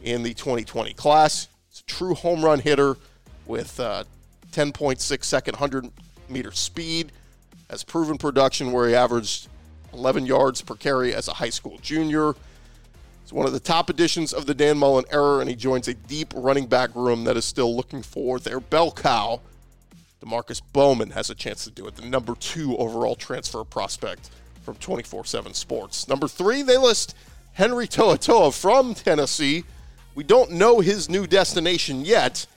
in 0.02 0.24
the 0.24 0.34
2020 0.34 0.94
class. 0.94 1.48
A 1.80 1.84
true 1.84 2.16
home 2.16 2.44
run 2.44 2.60
hitter 2.60 2.98
with 3.46 3.80
uh, 3.80 4.04
10.6 4.52 5.24
second 5.24 5.54
100 5.54 5.92
meter 6.30 6.52
speed, 6.52 7.12
has 7.70 7.84
proven 7.84 8.18
production 8.18 8.72
where 8.72 8.88
he 8.88 8.96
averaged 8.96 9.48
11 9.94 10.26
yards 10.26 10.62
per 10.62 10.76
carry 10.76 11.14
as 11.14 11.28
a 11.28 11.34
high 11.34 11.50
school 11.50 11.78
junior. 11.82 12.34
It's 13.22 13.34
one 13.34 13.46
of 13.46 13.54
the 13.54 13.60
top 13.60 13.90
additions 13.90 14.34
of 14.34 14.46
the 14.46 14.54
Dan 14.54 14.78
Mullen 14.78 15.06
era, 15.12 15.40
and 15.40 15.50
he 15.50 15.56
joins 15.56 15.88
a 15.88 15.94
deep 15.94 16.34
running 16.36 16.68
back 16.68 16.96
room 16.96 17.24
that 17.26 17.38
is 17.38 17.46
still 17.46 17.76
looking 17.76 18.02
for 18.02 18.40
their 18.40 18.60
bell 18.60 18.92
cow 18.92 19.42
Demarkcus 20.26 20.62
Bowman 20.74 21.12
has 21.12 21.30
a 21.30 21.36
chance 21.36 21.64
to 21.66 21.72
do 21.72 21.88
it, 21.88 21.96
the 21.96 22.06
number 22.06 22.36
two 22.36 22.76
overall 22.78 23.16
transfer 23.16 23.64
prospect 23.64 24.30
from 24.64 24.76
24 24.76 25.26
7 25.26 25.54
Sports. 25.54 26.08
Number 26.08 26.28
three, 26.28 26.64
they 26.64 26.78
list 26.78 27.16
Henry 27.54 27.88
To'oTo'o 27.88 28.54
from 28.60 28.96
Tennessee. 28.96 29.64
We 30.16 30.24
don't 30.24 30.52
know 30.52 30.80
his 30.80 31.10
new 31.10 31.28
destination 31.28 32.04
yet. 32.04 32.48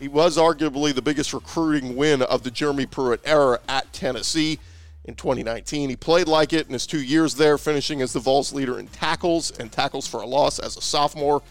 He 0.00 0.08
was 0.08 0.36
arguably 0.36 0.92
the 0.92 1.02
biggest 1.02 1.32
recruiting 1.32 1.94
win 1.94 2.22
of 2.22 2.42
the 2.42 2.50
Jeremy 2.50 2.86
Pruitt 2.86 3.20
era 3.24 3.60
at 3.68 3.92
Tennessee 3.92 4.58
in 5.04 5.14
2019. 5.14 5.90
He 5.90 5.96
played 5.96 6.26
like 6.26 6.52
it 6.52 6.66
in 6.66 6.72
his 6.72 6.86
two 6.86 7.02
years 7.02 7.36
there, 7.36 7.58
finishing 7.58 8.02
as 8.02 8.12
the 8.12 8.18
Vols 8.18 8.52
leader 8.52 8.78
in 8.80 8.88
tackles 8.88 9.52
and 9.52 9.70
tackles 9.70 10.06
for 10.08 10.22
a 10.22 10.26
loss 10.26 10.58
as 10.58 10.76
a 10.76 10.82
sophomore. 10.82 11.42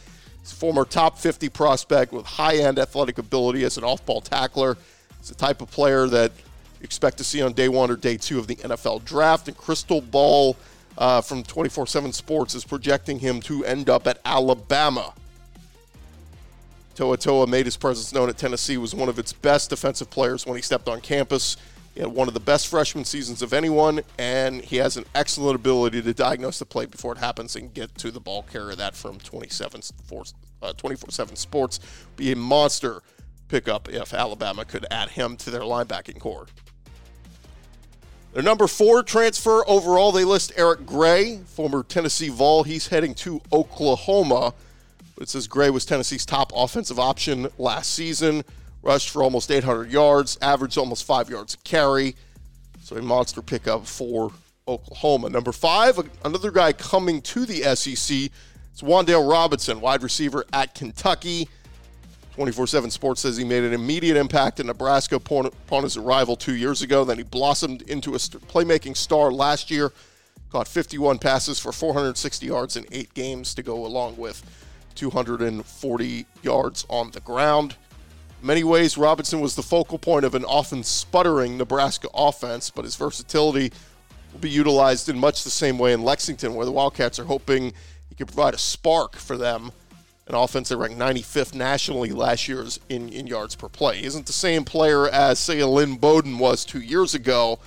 He's 0.42 0.52
a 0.52 0.56
former 0.56 0.84
top 0.84 1.18
50 1.18 1.48
prospect 1.50 2.12
with 2.12 2.26
high 2.26 2.58
end 2.58 2.80
athletic 2.80 3.18
ability 3.18 3.64
as 3.64 3.78
an 3.78 3.86
off 3.86 4.06
ball 4.06 4.20
tackler 4.20 4.78
He's 5.24 5.30
the 5.30 5.36
type 5.36 5.62
of 5.62 5.72
player 5.72 6.06
that 6.08 6.34
you 6.36 6.84
expect 6.84 7.18
to 7.20 7.24
see 7.24 7.42
on 7.42 7.54
day 7.54 7.70
one 7.70 7.90
or 7.90 7.96
day 7.96 8.18
two 8.18 8.40
of 8.40 8.48
the 8.48 8.58
NFL 8.58 9.06
draft. 9.06 9.48
And 9.48 9.56
Crystal 9.56 10.02
Ball 10.02 10.58
uh, 10.98 11.22
from 11.22 11.44
24 11.44 11.88
7 11.88 12.12
Sports 12.12 12.56
is 12.56 12.66
projecting 12.66 13.20
him 13.20 13.40
to 13.44 13.64
end 13.64 13.90
up 13.90 14.06
at 14.06 14.20
Alabama. 14.26 15.14
To'oTo'o 16.96 17.48
made 17.48 17.66
his 17.66 17.78
presence 17.78 18.14
known 18.14 18.28
at 18.28 18.38
Tennessee, 18.38 18.76
was 18.76 18.94
one 18.94 19.08
of 19.08 19.18
its 19.18 19.32
best 19.32 19.70
defensive 19.70 20.10
players 20.10 20.46
when 20.46 20.58
he 20.58 20.62
stepped 20.62 20.90
on 20.90 21.00
campus. 21.00 21.56
He 21.94 22.02
had 22.02 22.10
one 22.10 22.28
of 22.28 22.34
the 22.34 22.42
best 22.42 22.68
freshman 22.68 23.06
seasons 23.06 23.42
of 23.42 23.54
anyone, 23.54 24.02
and 24.18 24.62
he 24.62 24.76
has 24.76 24.98
an 24.98 25.06
excellent 25.16 25.56
ability 25.56 26.02
to 26.02 26.14
diagnose 26.14 26.60
the 26.60 26.66
play 26.66 26.86
before 26.86 27.14
it 27.14 27.20
happens 27.20 27.56
and 27.56 27.74
get 27.74 27.98
to 28.00 28.12
the 28.12 28.20
ball 28.20 28.44
carrier. 28.44 28.76
That 28.76 28.94
from 28.94 29.20
27 29.20 29.84
uh, 30.62 30.74
24 30.74 31.12
7 31.12 31.36
Sports. 31.38 31.80
Be 32.18 32.34
a 32.34 32.36
monster 32.36 33.02
pickup 33.54 33.88
if 33.88 34.16
Alabama 34.16 34.66
could 34.66 34.84
add 34.90 35.10
him 35.10 35.38
to 35.38 35.52
their 35.52 35.62
linebacking 35.62 36.20
core. 36.20 36.48
Their 38.34 38.42
number 38.42 38.66
four 38.66 39.04
transfer 39.04 39.64
overall, 39.70 40.12
they 40.12 40.24
list 40.24 40.54
Eric 40.58 40.88
Gray, 40.88 41.38
former 41.46 41.84
Tennessee 41.84 42.30
Vol. 42.30 42.64
He's 42.64 42.88
heading 42.88 43.14
to 43.14 43.42
Oklahoma. 43.52 44.56
But 45.14 45.22
it 45.22 45.30
says 45.30 45.48
Gray 45.48 45.70
was 45.70 45.86
Tennessee's 45.86 46.26
top 46.26 46.52
offensive 46.56 46.98
option 46.98 47.48
last 47.60 47.94
season, 47.94 48.44
rushed 48.82 49.12
for 49.12 49.22
almost 49.22 49.52
800 49.52 49.92
yards, 49.92 50.36
averaged 50.42 50.80
almost 50.80 51.06
five 51.06 51.30
yards 51.30 51.54
a 51.54 51.58
carry. 51.58 52.16
So 52.82 52.96
a 52.96 53.04
monster 53.04 53.44
pickup 53.44 53.86
for 53.86 54.32
Oklahoma. 54.68 55.30
Number 55.30 55.52
five, 55.52 56.00
another 56.26 56.50
guy 56.50 56.74
coming 56.74 57.22
to 57.22 57.46
the 57.46 57.76
SEC. 57.76 58.32
It's 58.72 58.82
Wan'Dale 58.82 59.30
Robinson, 59.30 59.80
wide 59.80 60.02
receiver 60.02 60.44
at 60.52 60.74
Kentucky. 60.74 61.48
24 62.34 62.66
7 62.66 62.90
Sports 62.90 63.22
says 63.22 63.38
he 63.38 63.44
made 63.44 63.64
an 63.64 63.74
immediate 63.74 64.18
impact 64.18 64.60
in 64.60 64.66
Nebraska 64.66 65.18
upon, 65.18 65.52
his 65.84 65.98
arrival 65.98 66.36
two 66.36 66.56
years 66.56 66.82
ago. 66.82 67.06
Then 67.06 67.18
he 67.18 67.24
blossomed 67.24 67.84
into 67.84 68.16
a 68.16 68.18
playmaking 68.18 68.98
star 68.98 69.32
last 69.32 69.70
year, 69.70 69.92
caught 70.52 70.68
51 70.68 71.20
passes 71.20 71.60
for 71.60 71.72
460 71.72 72.46
yards 72.46 72.76
in 72.76 72.86
eight 72.92 73.14
games 73.14 73.54
to 73.54 73.62
go 73.62 73.86
along 73.86 74.18
with 74.18 74.44
240 74.96 76.26
yards 76.42 76.86
on 76.90 77.12
the 77.12 77.20
ground. 77.20 77.76
Many 78.42 78.64
ways, 78.64 78.98
Robinson 78.98 79.40
was 79.40 79.56
the 79.56 79.64
focal 79.64 80.00
point 80.00 80.26
of 80.26 80.34
an 80.34 80.44
often 80.44 80.84
sputtering 80.84 81.58
Nebraska 81.58 82.08
offense, 82.16 82.72
but 82.72 82.84
his 82.84 82.96
versatility 82.96 83.72
will 84.34 84.40
be 84.40 84.50
utilized 84.50 85.08
in 85.08 85.20
much 85.20 85.44
the 85.44 85.52
same 85.52 85.78
way 85.78 85.94
in 85.94 86.02
Lexington, 86.02 86.56
where 86.56 86.66
the 86.66 86.72
Wildcats 86.72 87.20
are 87.20 87.26
hoping 87.26 87.74
he 88.10 88.16
can 88.16 88.26
provide 88.26 88.56
a 88.56 88.58
spark 88.58 89.16
for 89.16 89.38
them 89.38 89.72
an 90.28 90.36
offense 90.36 90.70
that 90.70 90.78
ranked 90.78 90.98
95th 90.98 91.54
nationally 91.54 92.12
last 92.12 92.48
year 92.48 92.66
in, 92.90 93.10
in 93.10 93.28
yards 93.28 93.56
per 93.56 93.68
play. 93.68 93.98
He 93.98 94.06
isn't 94.06 94.26
the 94.26 94.34
same 94.34 94.64
player 94.64 95.08
as, 95.10 95.40
say, 95.40 95.60
a 95.60 95.68
Lynn 95.68 95.96
Bowden 95.96 96.40
was 96.40 96.64
two 96.64 96.80
years 96.80 97.14
ago, 97.14 97.60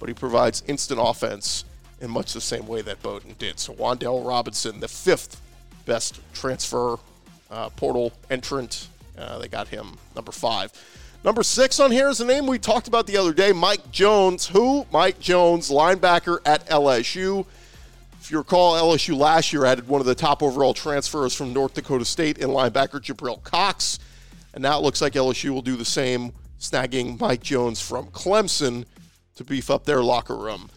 but 0.00 0.08
he 0.08 0.14
provides 0.14 0.62
instant 0.66 0.98
offense 1.02 1.64
in 2.00 2.10
much 2.10 2.32
the 2.32 2.40
same 2.40 2.66
way 2.66 2.82
that 2.82 3.02
Bowden 3.02 3.36
did. 3.38 3.60
So 3.60 3.74
Wan'Dale 3.74 4.26
Robinson, 4.26 4.80
the 4.80 4.88
fifth 4.88 5.40
best 5.84 6.20
transfer 6.34 6.96
uh, 7.50 7.68
portal 7.70 8.12
entrant. 8.30 8.88
Uh, 9.16 9.38
they 9.38 9.48
got 9.48 9.68
him 9.68 9.96
number 10.16 10.32
five. 10.32 10.72
Number 11.22 11.42
six 11.42 11.78
on 11.78 11.90
here 11.90 12.08
is 12.08 12.20
a 12.20 12.24
name 12.24 12.46
we 12.46 12.58
talked 12.58 12.88
about 12.88 13.06
the 13.06 13.18
other 13.18 13.34
day, 13.34 13.52
Mike 13.52 13.92
Jones. 13.92 14.46
Who? 14.46 14.86
Mike 14.90 15.20
Jones, 15.20 15.70
linebacker 15.70 16.38
at 16.46 16.66
LSU. 16.68 17.44
If 18.30 18.32
you 18.34 18.38
recall, 18.38 18.74
LSU 18.74 19.18
last 19.18 19.52
year 19.52 19.64
added 19.64 19.88
one 19.88 20.00
of 20.00 20.06
the 20.06 20.14
top 20.14 20.40
overall 20.40 20.72
transfers 20.72 21.34
from 21.34 21.52
North 21.52 21.74
Dakota 21.74 22.04
State 22.04 22.38
in 22.38 22.50
linebacker 22.50 23.00
Jabril 23.00 23.42
Cox. 23.42 23.98
And 24.54 24.62
now 24.62 24.78
it 24.78 24.84
looks 24.84 25.02
like 25.02 25.14
LSU 25.14 25.50
will 25.50 25.62
do 25.62 25.74
the 25.74 25.84
same, 25.84 26.30
snagging 26.60 27.18
Mike 27.18 27.42
Jones 27.42 27.80
from 27.80 28.06
Clemson 28.06 28.84
to 29.34 29.42
beef 29.42 29.68
up 29.68 29.84
their 29.84 30.00
locker 30.00 30.36
room. 30.36 30.70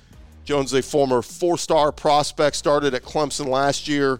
Jones, 0.45 0.73
a 0.73 0.81
former 0.81 1.21
four 1.21 1.59
star 1.59 1.91
prospect, 1.91 2.55
started 2.55 2.95
at 2.95 3.03
Clemson 3.03 3.45
last 3.45 3.87
year, 3.87 4.19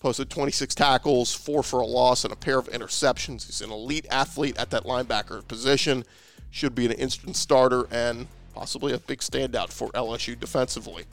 posted 0.00 0.28
26 0.28 0.74
tackles, 0.74 1.32
four 1.32 1.62
for 1.62 1.78
a 1.78 1.86
loss, 1.86 2.24
and 2.24 2.32
a 2.32 2.36
pair 2.36 2.58
of 2.58 2.68
interceptions. 2.70 3.46
He's 3.46 3.60
an 3.60 3.70
elite 3.70 4.08
athlete 4.10 4.58
at 4.58 4.70
that 4.70 4.82
linebacker 4.82 5.46
position, 5.46 6.04
should 6.50 6.74
be 6.74 6.86
an 6.86 6.92
instant 6.92 7.36
starter 7.36 7.86
and 7.92 8.26
possibly 8.52 8.92
a 8.92 8.98
big 8.98 9.20
standout 9.20 9.70
for 9.70 9.90
LSU 9.90 10.36
defensively. 10.40 11.04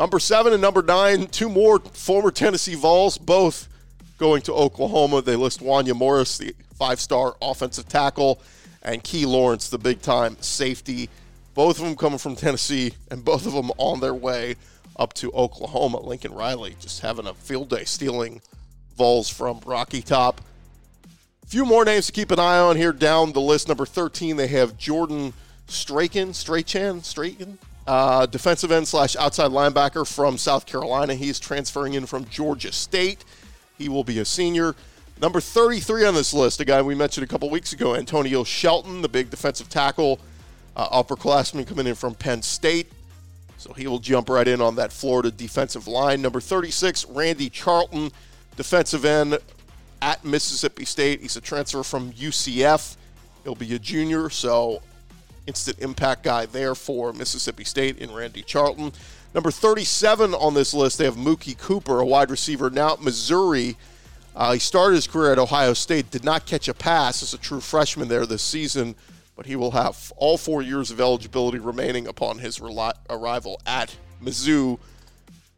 Number 0.00 0.18
seven 0.18 0.54
and 0.54 0.62
number 0.62 0.80
nine, 0.80 1.26
two 1.26 1.50
more 1.50 1.78
former 1.78 2.30
Tennessee 2.30 2.74
Vols, 2.74 3.18
both 3.18 3.68
going 4.16 4.40
to 4.42 4.54
Oklahoma. 4.54 5.20
They 5.20 5.36
list 5.36 5.60
Wanya 5.60 5.94
Morris, 5.94 6.38
the 6.38 6.54
five 6.74 6.98
star 6.98 7.36
offensive 7.42 7.86
tackle, 7.86 8.40
and 8.82 9.04
Key 9.04 9.26
Lawrence, 9.26 9.68
the 9.68 9.76
big 9.76 10.00
time 10.00 10.38
safety. 10.40 11.10
Both 11.52 11.80
of 11.80 11.84
them 11.84 11.96
coming 11.96 12.18
from 12.18 12.34
Tennessee, 12.34 12.94
and 13.10 13.22
both 13.22 13.44
of 13.44 13.52
them 13.52 13.70
on 13.76 14.00
their 14.00 14.14
way 14.14 14.56
up 14.96 15.12
to 15.14 15.30
Oklahoma. 15.32 16.00
Lincoln 16.00 16.32
Riley 16.32 16.76
just 16.80 17.02
having 17.02 17.26
a 17.26 17.34
field 17.34 17.68
day 17.68 17.84
stealing 17.84 18.40
Vols 18.96 19.28
from 19.28 19.60
Rocky 19.66 20.00
Top. 20.00 20.40
A 21.44 21.46
few 21.46 21.66
more 21.66 21.84
names 21.84 22.06
to 22.06 22.12
keep 22.12 22.30
an 22.30 22.38
eye 22.38 22.58
on 22.58 22.78
here 22.78 22.94
down 22.94 23.32
the 23.32 23.40
list. 23.42 23.68
Number 23.68 23.84
13, 23.84 24.38
they 24.38 24.46
have 24.46 24.78
Jordan 24.78 25.34
Strachan, 25.66 26.32
Strachan, 26.32 27.02
Strachan, 27.02 27.58
uh, 27.90 28.24
defensive 28.24 28.70
end 28.70 28.86
slash 28.86 29.16
outside 29.16 29.50
linebacker 29.50 30.06
from 30.06 30.38
South 30.38 30.64
Carolina. 30.64 31.12
He's 31.16 31.40
transferring 31.40 31.94
in 31.94 32.06
from 32.06 32.24
Georgia 32.26 32.70
State. 32.70 33.24
He 33.78 33.88
will 33.88 34.04
be 34.04 34.20
a 34.20 34.24
senior. 34.24 34.76
Number 35.20 35.40
33 35.40 36.06
on 36.06 36.14
this 36.14 36.32
list, 36.32 36.60
a 36.60 36.64
guy 36.64 36.80
we 36.82 36.94
mentioned 36.94 37.24
a 37.24 37.26
couple 37.26 37.50
weeks 37.50 37.72
ago, 37.72 37.96
Antonio 37.96 38.44
Shelton, 38.44 39.02
the 39.02 39.08
big 39.08 39.28
defensive 39.28 39.68
tackle, 39.68 40.20
uh, 40.76 41.02
upperclassman 41.02 41.66
coming 41.66 41.88
in 41.88 41.96
from 41.96 42.14
Penn 42.14 42.42
State. 42.42 42.92
So 43.58 43.72
he 43.72 43.88
will 43.88 43.98
jump 43.98 44.28
right 44.28 44.46
in 44.46 44.60
on 44.60 44.76
that 44.76 44.92
Florida 44.92 45.32
defensive 45.32 45.88
line. 45.88 46.22
Number 46.22 46.40
36, 46.40 47.06
Randy 47.06 47.50
Charlton, 47.50 48.12
defensive 48.54 49.04
end 49.04 49.36
at 50.00 50.24
Mississippi 50.24 50.84
State. 50.84 51.22
He's 51.22 51.34
a 51.34 51.40
transfer 51.40 51.82
from 51.82 52.12
UCF. 52.12 52.96
He'll 53.42 53.56
be 53.56 53.74
a 53.74 53.80
junior, 53.80 54.30
so 54.30 54.80
instant 55.46 55.78
impact 55.80 56.22
guy 56.22 56.46
there 56.46 56.74
for 56.74 57.12
Mississippi 57.12 57.64
State 57.64 57.98
in 57.98 58.12
Randy 58.12 58.42
Charlton. 58.42 58.92
Number 59.34 59.50
37 59.50 60.34
on 60.34 60.54
this 60.54 60.74
list, 60.74 60.98
they 60.98 61.04
have 61.04 61.16
Mookie 61.16 61.56
Cooper, 61.56 62.00
a 62.00 62.06
wide 62.06 62.30
receiver 62.30 62.68
now 62.68 62.94
at 62.94 63.02
Missouri. 63.02 63.76
Uh, 64.34 64.52
he 64.52 64.58
started 64.58 64.94
his 64.94 65.06
career 65.06 65.32
at 65.32 65.38
Ohio 65.38 65.72
State, 65.72 66.10
did 66.10 66.24
not 66.24 66.46
catch 66.46 66.68
a 66.68 66.74
pass 66.74 67.22
as 67.22 67.34
a 67.34 67.38
true 67.38 67.60
freshman 67.60 68.08
there 68.08 68.26
this 68.26 68.42
season, 68.42 68.94
but 69.36 69.46
he 69.46 69.56
will 69.56 69.72
have 69.72 70.12
all 70.16 70.36
four 70.36 70.62
years 70.62 70.90
of 70.90 71.00
eligibility 71.00 71.58
remaining 71.58 72.06
upon 72.06 72.38
his 72.38 72.60
arrival 72.60 73.60
at 73.66 73.96
Mizzou. 74.22 74.78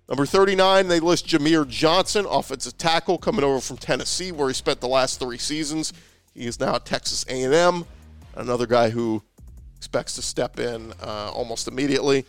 Number 0.08 0.26
39, 0.26 0.88
they 0.88 1.00
list 1.00 1.26
Jahmir 1.26 1.66
Johnson, 1.66 2.26
offensive 2.28 2.76
tackle, 2.76 3.18
coming 3.18 3.44
over 3.44 3.60
from 3.60 3.78
Tennessee, 3.78 4.32
where 4.32 4.48
he 4.48 4.54
spent 4.54 4.80
the 4.80 4.88
last 4.88 5.18
three 5.18 5.38
seasons. 5.38 5.92
He 6.34 6.46
is 6.46 6.60
now 6.60 6.74
at 6.74 6.84
Texas 6.84 7.24
A&M. 7.28 7.84
Another 8.34 8.66
guy 8.66 8.90
who 8.90 9.22
expects 9.82 10.14
to 10.14 10.22
step 10.22 10.60
in 10.60 10.92
uh, 11.02 11.32
almost 11.34 11.66
immediately. 11.66 12.24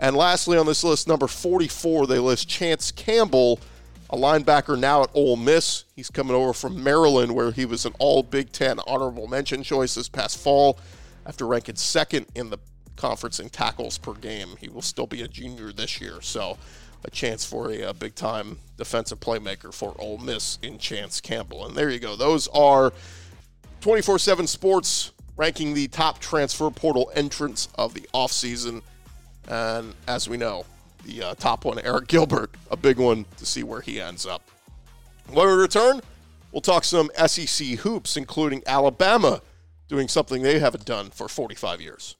And 0.00 0.16
lastly 0.16 0.56
on 0.56 0.64
this 0.64 0.82
list, 0.82 1.06
number 1.06 1.26
44, 1.26 2.06
they 2.06 2.18
list 2.18 2.48
Chance 2.48 2.92
Campbell, 2.92 3.60
a 4.08 4.16
linebacker 4.16 4.80
now 4.80 5.02
at 5.02 5.10
Ole 5.12 5.36
Miss. 5.36 5.84
He's 5.94 6.08
coming 6.08 6.34
over 6.34 6.54
from 6.54 6.82
Maryland, 6.82 7.34
where 7.34 7.50
he 7.50 7.66
was 7.66 7.84
an 7.84 7.92
all 7.98 8.22
Big 8.22 8.52
Ten 8.52 8.78
honorable 8.86 9.26
mention 9.26 9.62
choice 9.62 9.94
this 9.94 10.08
past 10.08 10.38
fall 10.38 10.78
after 11.26 11.46
ranking 11.46 11.76
second 11.76 12.24
in 12.34 12.48
the 12.48 12.56
conference 12.96 13.38
in 13.38 13.50
tackles 13.50 13.98
per 13.98 14.14
game. 14.14 14.56
He 14.58 14.70
will 14.70 14.80
still 14.80 15.06
be 15.06 15.20
a 15.20 15.28
junior 15.28 15.72
this 15.72 16.00
year, 16.00 16.22
so 16.22 16.56
a 17.04 17.10
chance 17.10 17.44
for 17.44 17.70
a, 17.70 17.82
a 17.82 17.92
big 17.92 18.14
time 18.14 18.60
defensive 18.78 19.20
playmaker 19.20 19.74
for 19.74 19.94
Ole 19.98 20.16
Miss 20.16 20.58
in 20.62 20.78
Chance 20.78 21.20
Campbell. 21.20 21.66
And 21.66 21.76
there 21.76 21.90
you 21.90 21.98
go. 21.98 22.16
Those 22.16 22.48
are 22.48 22.94
24 23.82 24.18
7 24.18 24.46
sports 24.46 25.10
ranking 25.36 25.74
the 25.74 25.88
top 25.88 26.18
transfer 26.18 26.70
portal 26.70 27.10
entrants 27.14 27.68
of 27.76 27.94
the 27.94 28.08
offseason. 28.14 28.82
And 29.48 29.94
as 30.06 30.28
we 30.28 30.36
know, 30.36 30.64
the 31.04 31.22
uh, 31.22 31.34
top 31.34 31.64
one, 31.64 31.78
Arik 31.78 32.06
Gilbert, 32.06 32.50
a 32.70 32.76
big 32.76 32.98
one 32.98 33.26
to 33.36 33.46
see 33.46 33.62
where 33.62 33.80
he 33.80 34.00
ends 34.00 34.26
up. 34.26 34.42
When 35.30 35.46
we 35.46 35.54
return, 35.54 36.00
we'll 36.52 36.60
talk 36.60 36.84
some 36.84 37.10
SEC 37.26 37.66
hoops, 37.78 38.16
including 38.16 38.62
Alabama 38.66 39.42
doing 39.88 40.08
something 40.08 40.42
they 40.42 40.58
haven't 40.58 40.84
done 40.84 41.10
for 41.10 41.28
45 41.28 41.80
years. 41.80 42.16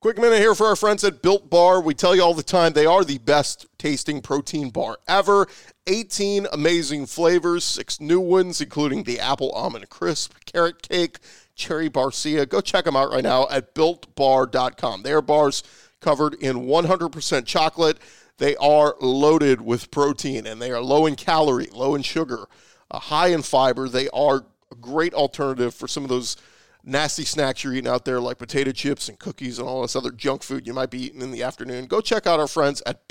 Quick 0.00 0.16
minute 0.16 0.38
here 0.38 0.54
for 0.54 0.68
our 0.68 0.76
friends 0.76 1.02
at 1.02 1.22
Built 1.22 1.50
Bar. 1.50 1.80
We 1.80 1.92
tell 1.92 2.14
you 2.14 2.22
all 2.22 2.32
the 2.32 2.42
time 2.44 2.72
they 2.72 2.86
are 2.86 3.02
the 3.02 3.18
best 3.18 3.66
tasting 3.78 4.22
protein 4.22 4.70
bar 4.70 4.98
ever. 5.08 5.48
18 5.88 6.46
amazing 6.52 7.06
flavors, 7.06 7.64
six 7.64 8.00
new 8.00 8.20
ones, 8.20 8.60
including 8.60 9.02
the 9.02 9.18
apple 9.18 9.50
almond 9.50 9.90
crisp, 9.90 10.34
carrot 10.44 10.82
cake, 10.82 11.18
cherry 11.58 11.90
barcia. 11.90 12.48
Go 12.48 12.62
check 12.62 12.86
them 12.86 12.96
out 12.96 13.10
right 13.10 13.22
now 13.22 13.46
at 13.50 13.74
builtbar.com. 13.74 15.02
They 15.02 15.12
are 15.12 15.20
bars 15.20 15.62
covered 16.00 16.34
in 16.34 16.60
100% 16.60 17.44
chocolate. 17.44 17.98
They 18.38 18.56
are 18.56 18.94
loaded 19.00 19.60
with 19.60 19.90
protein 19.90 20.46
and 20.46 20.62
they 20.62 20.70
are 20.70 20.80
low 20.80 21.04
in 21.06 21.16
calorie, 21.16 21.68
low 21.72 21.94
in 21.94 22.02
sugar, 22.02 22.46
uh, 22.90 23.00
high 23.00 23.28
in 23.28 23.42
fiber. 23.42 23.88
They 23.88 24.08
are 24.10 24.46
a 24.70 24.74
great 24.76 25.12
alternative 25.12 25.74
for 25.74 25.88
some 25.88 26.04
of 26.04 26.08
those 26.08 26.36
nasty 26.84 27.24
snacks 27.24 27.64
you're 27.64 27.74
eating 27.74 27.90
out 27.90 28.04
there, 28.04 28.20
like 28.20 28.38
potato 28.38 28.70
chips 28.70 29.08
and 29.08 29.18
cookies 29.18 29.58
and 29.58 29.68
all 29.68 29.82
this 29.82 29.96
other 29.96 30.12
junk 30.12 30.44
food 30.44 30.66
you 30.66 30.72
might 30.72 30.90
be 30.90 31.06
eating 31.06 31.20
in 31.20 31.32
the 31.32 31.42
afternoon. 31.42 31.86
Go 31.86 32.00
check 32.00 32.26
out 32.26 32.40
our 32.40 32.46
friends 32.46 32.80
at 32.86 33.08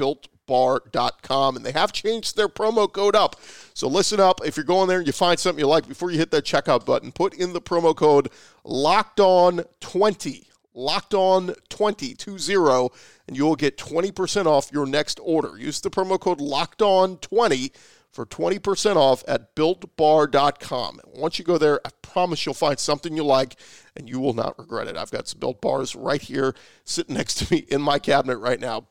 builtbar.com. 0.47 1.55
And 1.55 1.65
they 1.65 1.71
have 1.71 1.91
changed 1.91 2.35
their 2.35 2.49
promo 2.49 2.91
code 2.91 3.15
up. 3.15 3.35
So 3.73 3.87
listen 3.87 4.19
up. 4.19 4.41
If 4.45 4.57
you're 4.57 4.63
going 4.63 4.87
there 4.87 4.99
and 4.99 5.07
you 5.07 5.13
find 5.13 5.39
something 5.39 5.59
you 5.59 5.67
like, 5.67 5.87
before 5.87 6.11
you 6.11 6.17
hit 6.17 6.31
that 6.31 6.45
checkout 6.45 6.85
button, 6.85 7.11
put 7.11 7.33
in 7.33 7.53
the 7.53 7.61
promo 7.61 7.95
code 7.95 8.29
locked 8.63 9.19
on 9.19 9.63
20 9.79 10.43
locked 10.73 11.15
on 11.15 11.55
20 11.69 12.13
20 12.13 12.89
and 13.27 13.35
you 13.35 13.43
will 13.43 13.55
get 13.55 13.77
20% 13.79 14.45
off 14.45 14.69
your 14.71 14.85
next 14.85 15.19
order 15.23 15.57
use 15.57 15.81
the 15.81 15.89
promo 15.89 16.19
code 16.19 16.39
locked 16.39 16.83
on 16.83 17.17
20 17.17 17.71
for 18.17 18.25
20% 18.25 18.95
off 18.95 19.23
at 19.27 19.55
builtbar.com. 19.55 20.99
Once 21.13 21.37
you 21.37 21.45
go 21.45 21.59
there, 21.59 21.79
I 21.85 21.91
promise 22.01 22.45
you'll 22.47 22.55
find 22.55 22.79
something 22.79 23.15
you 23.15 23.23
like 23.23 23.55
and 23.95 24.09
you 24.09 24.19
will 24.19 24.33
not 24.33 24.57
regret 24.57 24.87
it. 24.87 24.97
I've 24.97 25.11
got 25.11 25.27
some 25.27 25.39
built 25.39 25.61
bars 25.61 25.95
right 25.95 26.21
here 26.21 26.55
sitting 26.83 27.15
next 27.15 27.35
to 27.35 27.53
me 27.53 27.65
in 27.69 27.79
my 27.79 27.99
cabinet 27.99 28.37
right 28.37 28.59
now. 28.59 28.87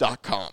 builtbar.com. 0.00 0.52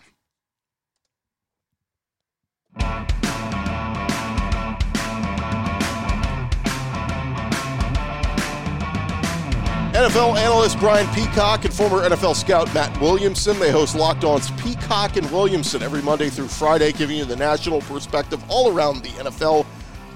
NFL 9.92 10.38
analyst 10.38 10.78
Brian 10.78 11.12
Peacock 11.12 11.64
and 11.64 11.74
former 11.74 12.08
NFL 12.08 12.36
scout 12.36 12.72
Matt 12.72 13.00
Williamson. 13.00 13.58
They 13.58 13.72
host 13.72 13.96
Locked 13.96 14.22
On's 14.22 14.48
Peacock 14.52 15.16
and 15.16 15.28
Williamson 15.32 15.82
every 15.82 16.02
Monday 16.02 16.28
through 16.28 16.46
Friday, 16.46 16.92
giving 16.92 17.16
you 17.16 17.24
the 17.24 17.34
national 17.34 17.80
perspective 17.80 18.40
all 18.48 18.72
around 18.72 19.02
the 19.02 19.08
NFL, 19.08 19.66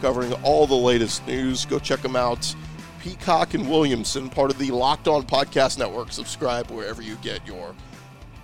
covering 0.01 0.33
all 0.45 0.69
the 0.69 0.75
latest 0.75 1.27
news. 1.27 1.65
Go 1.67 1.81
check 1.81 2.01
them 2.01 2.15
out. 2.15 2.55
Peacock 3.01 3.55
and 3.55 3.69
Williamson, 3.69 4.29
part 4.31 4.53
of 4.53 4.59
the 4.59 4.71
Locked 4.71 5.09
On 5.09 5.25
Podcast 5.25 5.79
Network. 5.79 6.13
Subscribe 6.13 6.71
wherever 6.71 7.03
you 7.03 7.17
get 7.17 7.45
your 7.45 7.75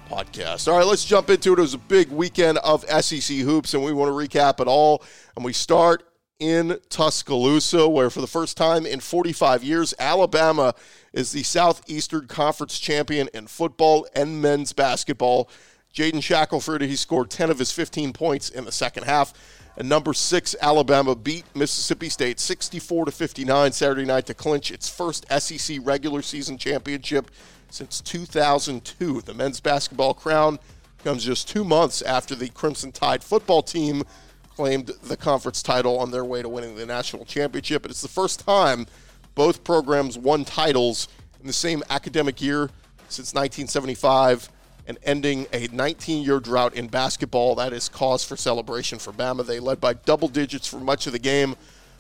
podcast. 0.09 0.71
All 0.71 0.79
right, 0.79 0.87
let's 0.87 1.05
jump 1.05 1.31
into 1.31 1.53
it. 1.53 1.59
It 1.59 1.62
was 1.62 1.75
a 1.75 1.79
big 1.79 2.11
weekend 2.11 2.59
of 2.59 2.85
SEC 3.03 3.37
hoops, 3.38 3.75
and 3.75 3.85
we 3.85 3.92
want 3.92 4.09
to 4.09 4.38
recap 4.38 4.61
it 4.61 4.66
all. 4.66 5.03
And 5.37 5.44
we 5.44 5.53
start 5.53 6.03
in 6.38 6.79
Tuscaloosa, 6.88 7.88
where 7.88 8.11
for 8.11 8.21
the 8.21 8.27
first 8.27 8.57
time 8.57 8.87
in 8.87 9.01
45 9.01 9.62
years, 9.62 9.92
Alabama 9.99 10.75
is 11.12 11.33
the 11.33 11.42
Southeastern 11.42 12.27
Conference 12.27 12.79
champion 12.79 13.29
in 13.35 13.47
football 13.47 14.07
and 14.14 14.40
men's 14.40 14.73
basketball. 14.73 15.51
Jaden 15.92 16.23
Shackelford, 16.23 16.83
he 16.83 16.97
scored 16.97 17.31
10 17.31 17.51
of 17.51 17.59
his 17.59 17.73
15 17.73 18.12
points 18.12 18.49
in 18.49 18.64
the 18.64 18.73
second 18.73 19.05
half. 19.05 19.33
And 19.77 19.88
number 19.88 20.12
six, 20.12 20.57
Alabama 20.61 21.14
beat 21.14 21.44
Mississippi 21.55 22.09
State 22.09 22.40
64 22.40 23.07
to 23.07 23.12
59 23.12 23.73
Saturday 23.73 24.05
night 24.05 24.27
to 24.27 24.35
clinch 24.35 24.71
its 24.71 24.88
first 24.88 25.25
SEC 25.31 25.79
regular 25.83 26.23
season 26.23 26.59
championship 26.59 27.31
since 27.70 28.00
2002. 28.00 29.22
The 29.22 29.35
men's 29.35 29.61
basketball 29.61 30.14
crown 30.14 30.59
comes 31.04 31.24
just 31.24 31.48
two 31.48 31.64
months 31.64 32.02
after 32.02 32.35
the 32.35 32.48
Crimson 32.48 32.92
Tide 32.92 33.22
football 33.22 33.62
team 33.62 34.02
claimed 34.48 34.90
the 35.04 35.16
conference 35.16 35.62
title 35.62 35.98
on 35.98 36.11
their 36.11 36.24
way 36.24 36.42
to 36.42 36.48
winning 36.48 36.74
the 36.74 36.85
national 36.85 37.24
championship. 37.24 37.87
It's 37.87 38.02
the 38.02 38.09
first 38.09 38.40
time 38.40 38.87
both 39.35 39.62
programs 39.62 40.18
won 40.18 40.44
titles 40.44 41.07
in 41.40 41.46
the 41.46 41.52
same 41.52 41.83
academic 41.90 42.42
year 42.42 42.70
since 43.09 43.33
1975 43.35 44.48
and 44.88 44.98
ending 45.04 45.46
a 45.52 45.68
19 45.68 46.24
year 46.24 46.40
drought 46.40 46.74
in 46.74 46.88
basketball. 46.88 47.54
That 47.54 47.72
is 47.72 47.88
cause 47.88 48.24
for 48.24 48.37
celebration 48.37 48.98
for 48.98 49.12
Bama. 49.12 49.46
They 49.46 49.61
led 49.61 49.81
by 49.81 49.92
double 49.92 50.26
digits 50.26 50.66
for 50.66 50.81
much 50.81 51.07
of 51.07 51.12
the 51.12 51.18
game, 51.18 51.54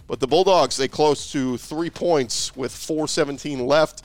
but 0.08 0.18
the 0.18 0.26
Bulldogs, 0.26 0.76
they 0.76 0.88
close 0.88 1.30
to 1.32 1.58
three 1.58 1.90
points 1.90 2.56
with 2.56 2.72
4.17 2.72 3.66
left. 3.66 4.02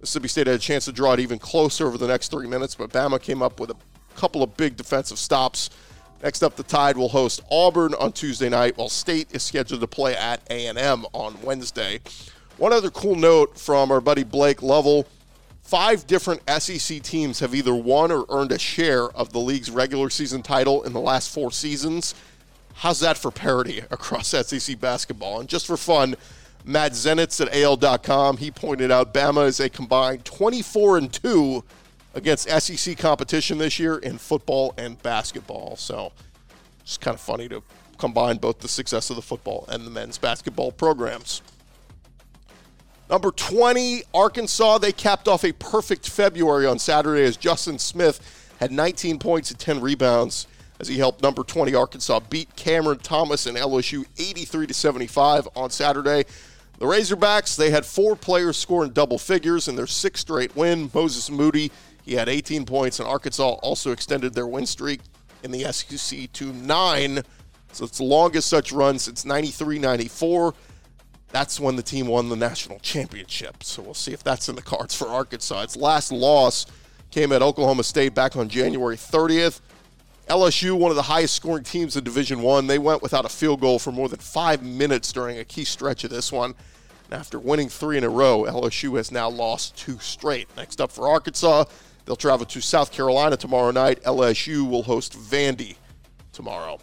Mississippi 0.00 0.28
State 0.28 0.46
had 0.46 0.56
a 0.56 0.58
chance 0.58 0.86
to 0.86 0.92
draw 0.92 1.12
it 1.12 1.20
even 1.20 1.38
closer 1.38 1.86
over 1.86 1.98
the 1.98 2.08
next 2.08 2.30
three 2.30 2.46
minutes, 2.46 2.74
but 2.74 2.90
Bama 2.90 3.20
came 3.20 3.42
up 3.42 3.60
with 3.60 3.70
a 3.70 3.76
couple 4.16 4.42
of 4.42 4.56
big 4.56 4.76
defensive 4.76 5.18
stops 5.18 5.70
Next 6.22 6.42
up, 6.42 6.54
the 6.54 6.62
Tide 6.62 6.98
will 6.98 7.08
host 7.08 7.40
Auburn 7.50 7.94
on 7.94 8.12
Tuesday 8.12 8.50
night, 8.50 8.76
while 8.76 8.90
State 8.90 9.28
is 9.30 9.42
scheduled 9.42 9.80
to 9.80 9.86
play 9.86 10.14
at 10.14 10.42
A&M 10.50 11.06
on 11.14 11.40
Wednesday. 11.42 12.00
One 12.58 12.74
other 12.74 12.90
cool 12.90 13.16
note 13.16 13.58
from 13.58 13.90
our 13.90 14.02
buddy 14.02 14.22
Blake 14.22 14.62
Lovell. 14.62 15.06
Five 15.62 16.06
different 16.06 16.42
SEC 16.60 17.00
teams 17.02 17.40
have 17.40 17.54
either 17.54 17.74
won 17.74 18.12
or 18.12 18.26
earned 18.28 18.52
a 18.52 18.58
share 18.58 19.08
of 19.10 19.32
the 19.32 19.38
league's 19.38 19.70
regular 19.70 20.10
season 20.10 20.42
title 20.42 20.82
in 20.82 20.92
the 20.92 21.00
last 21.00 21.32
four 21.32 21.50
seasons. 21.52 22.14
How's 22.74 23.00
that 23.00 23.16
for 23.16 23.30
parity 23.30 23.78
across 23.90 24.28
SEC 24.28 24.78
basketball? 24.78 25.40
And 25.40 25.48
just 25.48 25.66
for 25.66 25.78
fun, 25.78 26.16
Matt 26.64 26.92
Zenitz 26.92 27.40
at 27.40 27.54
AL.com, 27.54 28.36
he 28.36 28.50
pointed 28.50 28.90
out 28.90 29.14
Bama 29.14 29.46
is 29.46 29.60
a 29.60 29.68
combined 29.68 30.24
24 30.24 30.98
and 30.98 31.12
2 31.12 31.64
against 32.14 32.48
SEC 32.48 32.98
competition 32.98 33.58
this 33.58 33.78
year 33.78 33.98
in 33.98 34.18
football 34.18 34.74
and 34.76 35.00
basketball. 35.02 35.76
So 35.76 36.12
it's 36.82 36.98
kind 36.98 37.14
of 37.14 37.20
funny 37.20 37.48
to 37.48 37.62
combine 37.98 38.36
both 38.36 38.60
the 38.60 38.68
success 38.68 39.10
of 39.10 39.16
the 39.16 39.22
football 39.22 39.64
and 39.68 39.86
the 39.86 39.90
men's 39.90 40.18
basketball 40.18 40.72
programs. 40.72 41.42
Number 43.08 43.32
20, 43.32 44.04
Arkansas. 44.14 44.78
They 44.78 44.92
capped 44.92 45.26
off 45.26 45.44
a 45.44 45.52
perfect 45.52 46.08
February 46.08 46.66
on 46.66 46.78
Saturday 46.78 47.24
as 47.24 47.36
Justin 47.36 47.78
Smith 47.78 48.54
had 48.60 48.70
19 48.70 49.18
points 49.18 49.50
and 49.50 49.58
10 49.58 49.80
rebounds 49.80 50.46
as 50.80 50.88
he 50.88 50.96
helped 50.96 51.22
number 51.22 51.44
20 51.44 51.74
Arkansas 51.74 52.20
beat 52.30 52.56
Cameron 52.56 52.98
Thomas 52.98 53.44
and 53.44 53.56
LSU 53.56 54.06
83 54.18 54.66
to 54.66 54.74
75 54.74 55.46
on 55.54 55.68
Saturday. 55.68 56.24
The 56.78 56.86
Razorbacks, 56.86 57.54
they 57.54 57.70
had 57.70 57.84
four 57.84 58.16
players 58.16 58.56
score 58.56 58.82
in 58.84 58.92
double 58.94 59.18
figures 59.18 59.68
in 59.68 59.76
their 59.76 59.86
sixth 59.86 60.22
straight 60.22 60.56
win. 60.56 60.90
Moses 60.94 61.30
Moody, 61.30 61.70
he 62.02 62.14
had 62.14 62.30
18 62.30 62.64
points, 62.64 62.98
and 62.98 63.06
Arkansas 63.06 63.50
also 63.62 63.92
extended 63.92 64.32
their 64.32 64.46
win 64.46 64.64
streak 64.64 65.00
in 65.42 65.50
the 65.50 65.70
SEC 65.70 66.32
to 66.32 66.50
nine. 66.54 67.22
So 67.72 67.84
it's 67.84 67.98
the 67.98 68.04
longest 68.04 68.48
such 68.48 68.72
run 68.72 68.98
since 68.98 69.26
93 69.26 69.78
94. 69.78 70.54
That's 71.28 71.60
when 71.60 71.76
the 71.76 71.82
team 71.82 72.06
won 72.06 72.30
the 72.30 72.36
national 72.36 72.78
championship. 72.78 73.62
So 73.62 73.82
we'll 73.82 73.92
see 73.92 74.14
if 74.14 74.24
that's 74.24 74.48
in 74.48 74.56
the 74.56 74.62
cards 74.62 74.96
for 74.96 75.08
Arkansas. 75.08 75.62
Its 75.62 75.76
last 75.76 76.10
loss 76.10 76.64
came 77.10 77.32
at 77.32 77.42
Oklahoma 77.42 77.84
State 77.84 78.14
back 78.14 78.34
on 78.34 78.48
January 78.48 78.96
30th. 78.96 79.60
LSU, 80.30 80.78
one 80.78 80.92
of 80.92 80.96
the 80.96 81.02
highest 81.02 81.34
scoring 81.34 81.64
teams 81.64 81.96
in 81.96 82.04
Division 82.04 82.40
One, 82.40 82.68
they 82.68 82.78
went 82.78 83.02
without 83.02 83.24
a 83.24 83.28
field 83.28 83.60
goal 83.60 83.80
for 83.80 83.90
more 83.90 84.08
than 84.08 84.20
five 84.20 84.62
minutes 84.62 85.12
during 85.12 85.38
a 85.38 85.44
key 85.44 85.64
stretch 85.64 86.04
of 86.04 86.10
this 86.10 86.30
one. 86.30 86.54
And 87.06 87.14
after 87.14 87.40
winning 87.40 87.68
three 87.68 87.98
in 87.98 88.04
a 88.04 88.08
row, 88.08 88.44
LSU 88.44 88.96
has 88.96 89.10
now 89.10 89.28
lost 89.28 89.76
two 89.76 89.98
straight. 89.98 90.48
Next 90.56 90.80
up 90.80 90.92
for 90.92 91.08
Arkansas, 91.08 91.64
they'll 92.04 92.14
travel 92.14 92.46
to 92.46 92.60
South 92.60 92.92
Carolina 92.92 93.36
tomorrow 93.36 93.72
night. 93.72 94.04
LSU 94.04 94.70
will 94.70 94.84
host 94.84 95.18
Vandy 95.18 95.74
tomorrow. 96.32 96.78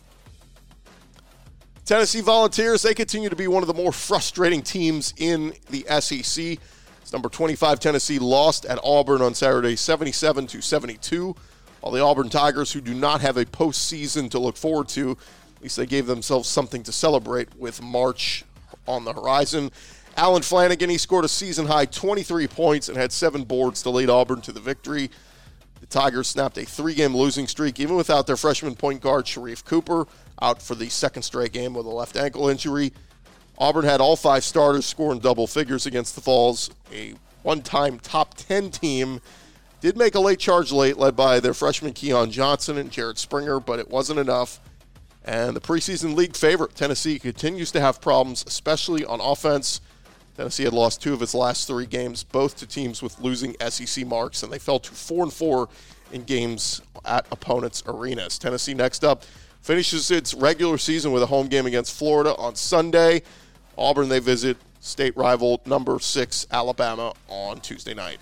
Tennessee 1.86 2.20
Volunteers, 2.20 2.82
they 2.82 2.94
continue 2.94 3.30
to 3.30 3.36
be 3.38 3.48
one 3.48 3.64
of 3.64 3.68
the 3.68 3.74
more 3.74 3.94
frustrating 3.94 4.62
teams 4.62 5.14
in 5.16 5.54
the 5.70 5.86
SEC. 6.02 6.60
It's 7.02 7.14
number 7.14 7.30
25 7.30 7.80
Tennessee 7.80 8.20
lost 8.20 8.66
at 8.66 8.78
Auburn 8.84 9.22
on 9.22 9.34
Saturday 9.34 9.78
77 9.78 10.48
to 10.48 10.62
72. 10.62 11.34
While 11.88 11.94
the 11.94 12.04
Auburn 12.04 12.28
Tigers, 12.28 12.74
who 12.74 12.82
do 12.82 12.94
not 12.94 13.22
have 13.22 13.38
a 13.38 13.46
postseason 13.46 14.30
to 14.32 14.40
look 14.40 14.58
forward 14.58 14.90
to, 14.90 15.12
at 15.56 15.64
least 15.64 15.78
they 15.78 15.86
gave 15.86 16.06
themselves 16.06 16.50
something 16.50 16.84
to 16.84 16.92
celebrate 16.92 17.48
with 17.58 17.82
March 17.82 18.44
on 18.90 19.06
the 19.06 19.14
horizon. 19.14 19.72
Allen 20.18 20.42
Flanagan, 20.42 20.90
he 20.90 20.98
scored 20.98 21.24
a 21.24 21.30
season 21.30 21.66
high 21.66 21.86
23 21.86 22.46
points 22.50 22.90
and 22.90 22.98
had 22.98 23.14
seven 23.14 23.46
boards 23.46 23.82
to 23.84 23.90
lead 23.90 24.10
Auburn 24.10 24.42
to 24.42 24.52
the 24.52 24.60
victory. 24.60 25.10
The 25.80 25.86
Tigers 25.86 26.28
snapped 26.28 26.58
a 26.58 26.66
three 26.66 26.94
game 26.94 27.16
losing 27.16 27.48
streak, 27.48 27.80
even 27.80 27.96
without 27.96 28.28
their 28.28 28.36
freshman 28.36 28.76
point 28.76 29.02
guard, 29.02 29.24
Sharife 29.24 29.64
Cooper, 29.64 30.08
out 30.42 30.62
for 30.62 30.76
the 30.76 30.90
second 30.90 31.22
straight 31.22 31.54
game 31.54 31.74
with 31.74 31.86
a 31.86 31.90
left 31.90 32.18
ankle 32.18 32.50
injury. 32.50 32.92
Auburn 33.58 33.86
had 33.86 34.02
all 34.02 34.18
five 34.18 34.44
starters 34.44 34.86
scoring 34.86 35.20
double 35.20 35.48
figures 35.48 35.86
against 35.86 36.16
the 36.16 36.22
Vols, 36.22 36.70
a 36.94 37.14
one 37.44 37.62
time 37.62 37.98
top 37.98 38.34
10 38.34 38.72
team 38.72 39.22
did 39.82 39.98
make 39.98 40.16
a 40.16 40.20
late 40.20 40.40
charge 40.40 40.72
late, 40.72 40.98
led 40.98 41.16
by 41.16 41.40
their 41.40 41.54
freshman 41.54 41.94
Keon 41.94 42.32
Johnson 42.32 42.78
and 42.78 42.92
Jaden 42.92 43.18
Springer, 43.18 43.60
but 43.60 43.80
it 43.80 43.90
wasn't 43.90 44.20
enough. 44.20 44.60
And 45.24 45.56
the 45.56 45.62
preseason 45.62 46.16
league 46.16 46.36
favorite, 46.36 46.74
Tennessee, 46.76 47.20
continues 47.20 47.72
to 47.72 47.82
have 47.82 48.00
problems, 48.00 48.44
especially 48.48 49.06
on 49.06 49.20
offense. 49.20 49.82
Tennessee 50.38 50.64
had 50.64 50.74
lost 50.74 51.02
two 51.02 51.14
of 51.14 51.22
its 51.22 51.34
last 51.34 51.68
three 51.68 51.86
games, 51.86 52.24
both 52.24 52.58
to 52.58 52.68
teams 52.68 53.02
with 53.02 53.20
losing 53.20 53.56
SEC 53.70 54.06
marks, 54.06 54.44
and 54.44 54.54
they 54.54 54.60
fell 54.60 54.80
to 54.80 54.92
four 54.92 55.24
and 55.24 55.34
four 55.34 55.68
in 56.12 56.24
games 56.24 56.82
at 57.06 57.26
opponents' 57.32 57.84
arenas. 57.88 58.38
Tennessee 58.38 58.74
next 58.74 59.04
up 59.04 59.24
finishes 59.62 60.12
its 60.12 60.34
regular 60.34 60.78
season 60.78 61.12
with 61.12 61.24
a 61.24 61.26
home 61.26 61.48
game 61.48 61.66
against 61.66 61.98
Florida 61.98 62.36
on 62.38 62.56
Sunday. 62.56 63.22
Auburn 63.78 64.10
they 64.10 64.20
visit 64.20 64.58
state 64.80 65.16
rival 65.18 65.62
number 65.66 66.00
six 66.00 66.48
Alabama 66.52 67.14
on 67.28 67.60
Tuesday 67.60 67.94
night. 67.94 68.20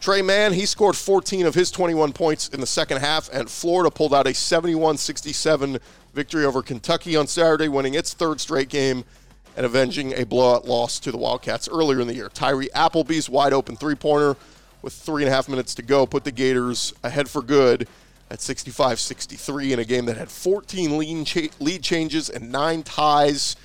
Tre 0.00 0.22
Mann, 0.22 0.52
he 0.52 0.64
scored 0.64 0.96
14 0.96 1.46
of 1.46 1.54
his 1.54 1.72
21 1.72 2.12
points 2.12 2.48
in 2.48 2.60
the 2.60 2.66
second 2.66 2.98
half, 2.98 3.28
and 3.32 3.50
Florida 3.50 3.90
pulled 3.90 4.14
out 4.14 4.28
a 4.28 4.34
71 4.34 4.96
67 4.96 5.78
victory 6.14 6.44
over 6.44 6.62
Kentucky 6.62 7.16
on 7.16 7.26
Saturday, 7.26 7.68
winning 7.68 7.94
its 7.94 8.14
third 8.14 8.40
straight 8.40 8.68
game 8.68 9.04
and 9.56 9.66
avenging 9.66 10.12
a 10.12 10.24
blowout 10.24 10.64
loss 10.66 11.00
to 11.00 11.10
the 11.10 11.18
Wildcats 11.18 11.68
earlier 11.68 12.00
in 12.00 12.06
the 12.06 12.14
year. 12.14 12.28
Tyree 12.28 12.70
Appleby's 12.72 13.28
wide 13.28 13.52
open 13.52 13.74
three 13.74 13.96
pointer 13.96 14.36
with 14.82 14.92
three 14.92 15.24
and 15.24 15.32
a 15.32 15.34
half 15.34 15.48
minutes 15.48 15.74
to 15.74 15.82
go 15.82 16.06
put 16.06 16.22
the 16.22 16.30
Gators 16.30 16.94
ahead 17.02 17.28
for 17.28 17.42
good 17.42 17.88
at 18.30 18.40
65 18.40 19.00
63 19.00 19.72
in 19.72 19.78
a 19.80 19.84
game 19.84 20.04
that 20.06 20.16
had 20.16 20.30
14 20.30 20.96
lead 21.58 21.82
changes 21.82 22.30
and 22.30 22.52
nine 22.52 22.84
ties. 22.84 23.56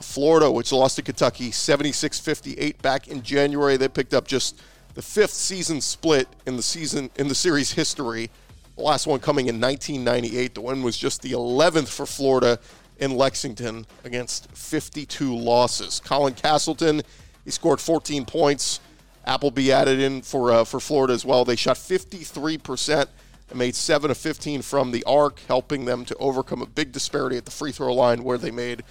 Florida, 0.00 0.50
which 0.50 0.72
lost 0.72 0.96
to 0.96 1.02
Kentucky 1.02 1.52
76 1.52 2.18
58 2.18 2.82
back 2.82 3.06
in 3.06 3.22
January, 3.22 3.76
they 3.76 3.88
picked 3.88 4.14
up 4.14 4.26
just 4.26 4.60
the 4.94 5.02
fifth 5.02 5.32
season 5.32 5.80
split 5.80 6.28
in 6.46 6.56
the 6.56 6.62
season 6.62 7.10
in 7.16 7.28
the 7.28 7.34
series 7.34 7.72
history. 7.72 8.30
The 8.76 8.82
last 8.82 9.06
one 9.06 9.20
coming 9.20 9.46
in 9.46 9.60
1998. 9.60 10.54
The 10.54 10.60
win 10.60 10.82
was 10.82 10.96
just 10.96 11.22
the 11.22 11.32
11th 11.32 11.88
for 11.88 12.06
Florida 12.06 12.58
in 12.98 13.16
Lexington 13.16 13.86
against 14.04 14.50
52 14.52 15.36
losses. 15.36 16.00
Colin 16.00 16.34
Castleton, 16.34 17.02
he 17.44 17.50
scored 17.50 17.80
14 17.80 18.24
points. 18.24 18.80
Appleby 19.24 19.70
added 19.70 20.00
in 20.00 20.20
for 20.22 20.50
uh, 20.50 20.64
for 20.64 20.80
Florida 20.80 21.12
as 21.12 21.24
well. 21.24 21.44
They 21.44 21.54
shot 21.56 21.76
53% 21.76 23.06
and 23.50 23.58
made 23.58 23.76
7 23.76 24.10
of 24.10 24.18
15 24.18 24.62
from 24.62 24.90
the 24.90 25.04
arc, 25.04 25.38
helping 25.46 25.84
them 25.84 26.04
to 26.06 26.16
overcome 26.16 26.60
a 26.60 26.66
big 26.66 26.90
disparity 26.90 27.36
at 27.36 27.44
the 27.44 27.50
free 27.50 27.70
throw 27.70 27.94
line 27.94 28.24
where 28.24 28.36
they 28.36 28.50
made 28.50 28.82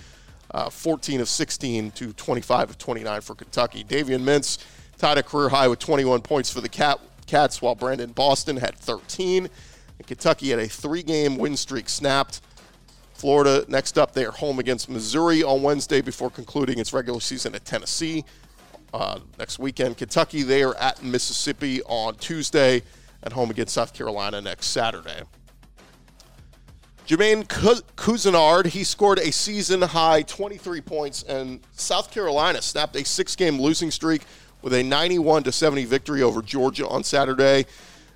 uh, 0.52 0.70
14 0.70 1.20
of 1.20 1.28
16 1.28 1.92
to 1.92 2.14
25 2.14 2.70
of 2.70 2.78
29 2.78 3.22
for 3.22 3.36
Kentucky. 3.36 3.84
Davion 3.84 4.22
Mintz 4.22 4.58
tied 5.02 5.18
a 5.18 5.24
career 5.24 5.50
high 5.50 5.68
with 5.68 5.80
21 5.80 6.22
points 6.22 6.54
for 6.54 6.62
the 6.62 6.70
Cat, 6.70 7.00
Cats, 7.26 7.60
while 7.60 7.74
Brandon 7.74 8.12
Boston 8.12 8.58
had 8.58 8.78
13. 8.78 9.50
And 9.98 10.08
Kentucky 10.08 10.52
had 10.52 10.60
a 10.60 10.68
three 10.68 11.02
game 11.02 11.38
win 11.38 11.58
streak 11.58 11.90
snapped. 11.90 12.42
Florida, 13.16 13.66
next 13.68 13.98
up, 13.98 14.14
they 14.14 14.26
are 14.26 14.32
home 14.32 14.60
against 14.60 14.90
Missouri 14.90 15.44
on 15.44 15.64
Wednesday 15.64 16.02
before 16.02 16.30
concluding 16.30 16.78
its 16.78 16.94
regular 16.94 17.20
season 17.20 17.56
at 17.56 17.66
Tennessee. 17.66 18.24
Uh, 18.94 19.20
next 19.40 19.58
weekend, 19.58 19.98
Kentucky, 19.98 20.44
they 20.44 20.62
are 20.64 20.76
at 20.76 21.02
Mississippi 21.04 21.82
on 21.84 22.16
Tuesday, 22.16 22.84
at 23.24 23.34
home 23.34 23.50
against 23.50 23.74
South 23.74 23.94
Carolina 23.94 24.40
next 24.40 24.68
Saturday. 24.68 25.24
Jermaine 27.08 27.48
Couisnard, 27.96 28.68
he 28.68 28.84
scored 28.84 29.20
a 29.20 29.32
season 29.32 29.82
high 29.82 30.22
23 30.22 30.82
points, 30.82 31.24
and 31.24 31.60
South 31.72 32.12
Carolina 32.12 32.62
snapped 32.62 32.96
a 32.96 33.04
six 33.04 33.36
game 33.36 33.60
losing 33.60 33.90
streak 33.90 34.22
with 34.62 34.74
a 34.74 34.84
91 34.84 35.44
to 35.44 35.52
70 35.52 35.86
victory 35.86 36.22
over 36.22 36.42
Georgia 36.42 36.88
on 36.88 37.04
Saturday. 37.04 37.66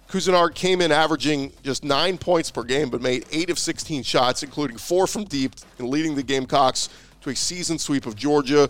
Couisnard 0.09 0.53
came 0.53 0.81
in 0.81 0.91
averaging 0.91 1.51
just 1.63 1.83
nine 1.83 2.17
points 2.17 2.51
per 2.51 2.63
game, 2.63 2.89
but 2.89 3.01
made 3.01 3.25
eight 3.31 3.49
of 3.49 3.57
16 3.57 4.03
shots, 4.03 4.43
including 4.43 4.77
four 4.77 5.07
from 5.07 5.23
deep, 5.23 5.53
and 5.79 5.89
leading 5.89 6.15
the 6.15 6.23
Gamecocks 6.23 6.89
to 7.21 7.31
a 7.31 7.35
season 7.35 7.79
sweep 7.79 8.05
of 8.05 8.15
Georgia. 8.15 8.69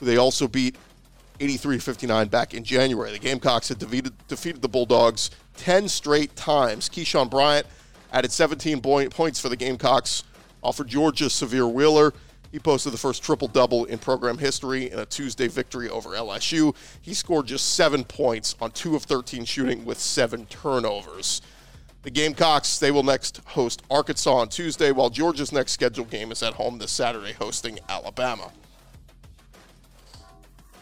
They 0.00 0.16
also 0.16 0.46
beat 0.46 0.76
83 1.40 1.78
59 1.78 2.28
back 2.28 2.54
in 2.54 2.62
January. 2.64 3.10
The 3.10 3.18
Gamecocks 3.18 3.68
had 3.68 3.78
defeated, 3.78 4.12
defeated 4.28 4.62
the 4.62 4.68
Bulldogs 4.68 5.30
10 5.56 5.88
straight 5.88 6.34
times. 6.36 6.88
Keyshawn 6.88 7.28
Bryant 7.28 7.66
added 8.12 8.32
17 8.32 8.80
points 8.80 9.40
for 9.40 9.48
the 9.48 9.56
Gamecocks, 9.56 10.22
offered 10.62 10.88
Georgia 10.88 11.26
Sahvir 11.26 11.70
Wheeler. 11.70 12.12
He 12.50 12.58
posted 12.58 12.92
the 12.92 12.98
first 12.98 13.22
triple 13.22 13.48
double 13.48 13.84
in 13.84 13.98
program 13.98 14.38
history 14.38 14.90
in 14.90 14.98
a 14.98 15.06
Tuesday 15.06 15.48
victory 15.48 15.90
over 15.90 16.10
LSU. 16.10 16.74
He 17.02 17.12
scored 17.12 17.46
just 17.46 17.74
seven 17.74 18.04
points 18.04 18.56
on 18.60 18.70
two 18.70 18.96
of 18.96 19.02
13 19.02 19.44
shooting 19.44 19.84
with 19.84 19.98
seven 19.98 20.46
turnovers. 20.46 21.42
The 22.02 22.10
Gamecocks, 22.10 22.78
they 22.78 22.90
will 22.90 23.02
next 23.02 23.42
host 23.48 23.82
Arkansas 23.90 24.32
on 24.32 24.48
Tuesday, 24.48 24.92
while 24.92 25.10
Georgia's 25.10 25.52
next 25.52 25.72
scheduled 25.72 26.10
game 26.10 26.32
is 26.32 26.42
at 26.42 26.54
home 26.54 26.78
this 26.78 26.92
Saturday, 26.92 27.32
hosting 27.32 27.80
Alabama. 27.88 28.50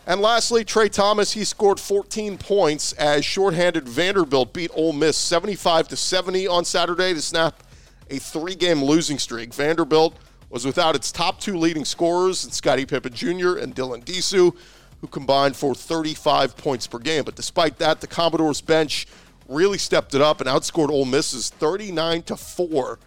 And 0.07 0.21
lastly, 0.21 0.65
Trey 0.65 0.89
Thomas, 0.89 1.33
he 1.33 1.45
scored 1.45 1.81
14 1.81 2.39
points 2.39 2.93
as 2.93 3.25
shorthanded 3.25 3.89
Vanderbilt 3.89 4.53
beat 4.53 4.71
Ole 4.75 4.93
Miss 4.93 5.17
75 5.17 5.89
to 5.89 5.97
70 5.97 6.47
on 6.47 6.65
Saturday 6.65 7.13
to 7.13 7.21
snap 7.21 7.65
a 8.09 8.19
three-game 8.19 8.85
losing 8.85 9.19
streak. 9.19 9.53
Vanderbilt 9.53 10.17
was 10.51 10.65
without 10.65 10.95
its 10.95 11.11
top 11.11 11.41
two 11.41 11.57
leading 11.57 11.85
scorers, 11.85 12.41
Scottie 12.53 12.87
Pippen 12.87 13.13
Jr. 13.13 13.57
and 13.57 13.75
Dylan 13.75 14.05
Disu, 14.05 14.57
who 15.01 15.07
combined 15.07 15.57
for 15.57 15.75
35 15.75 16.57
points 16.57 16.87
per 16.87 16.99
game. 16.99 17.25
But 17.25 17.37
despite 17.37 17.79
that, 17.79 18.01
the 18.01 18.07
Commodores 18.07 18.61
bench 18.61 19.07
really 19.49 19.79
stepped 19.79 20.15
it 20.15 20.21
up 20.21 20.41
and 20.41 20.49
outscored 20.49 20.89
Ole 20.89 21.05
Miss's 21.05 21.51
39 21.51 22.23
to 22.23 22.37
4 22.37 22.99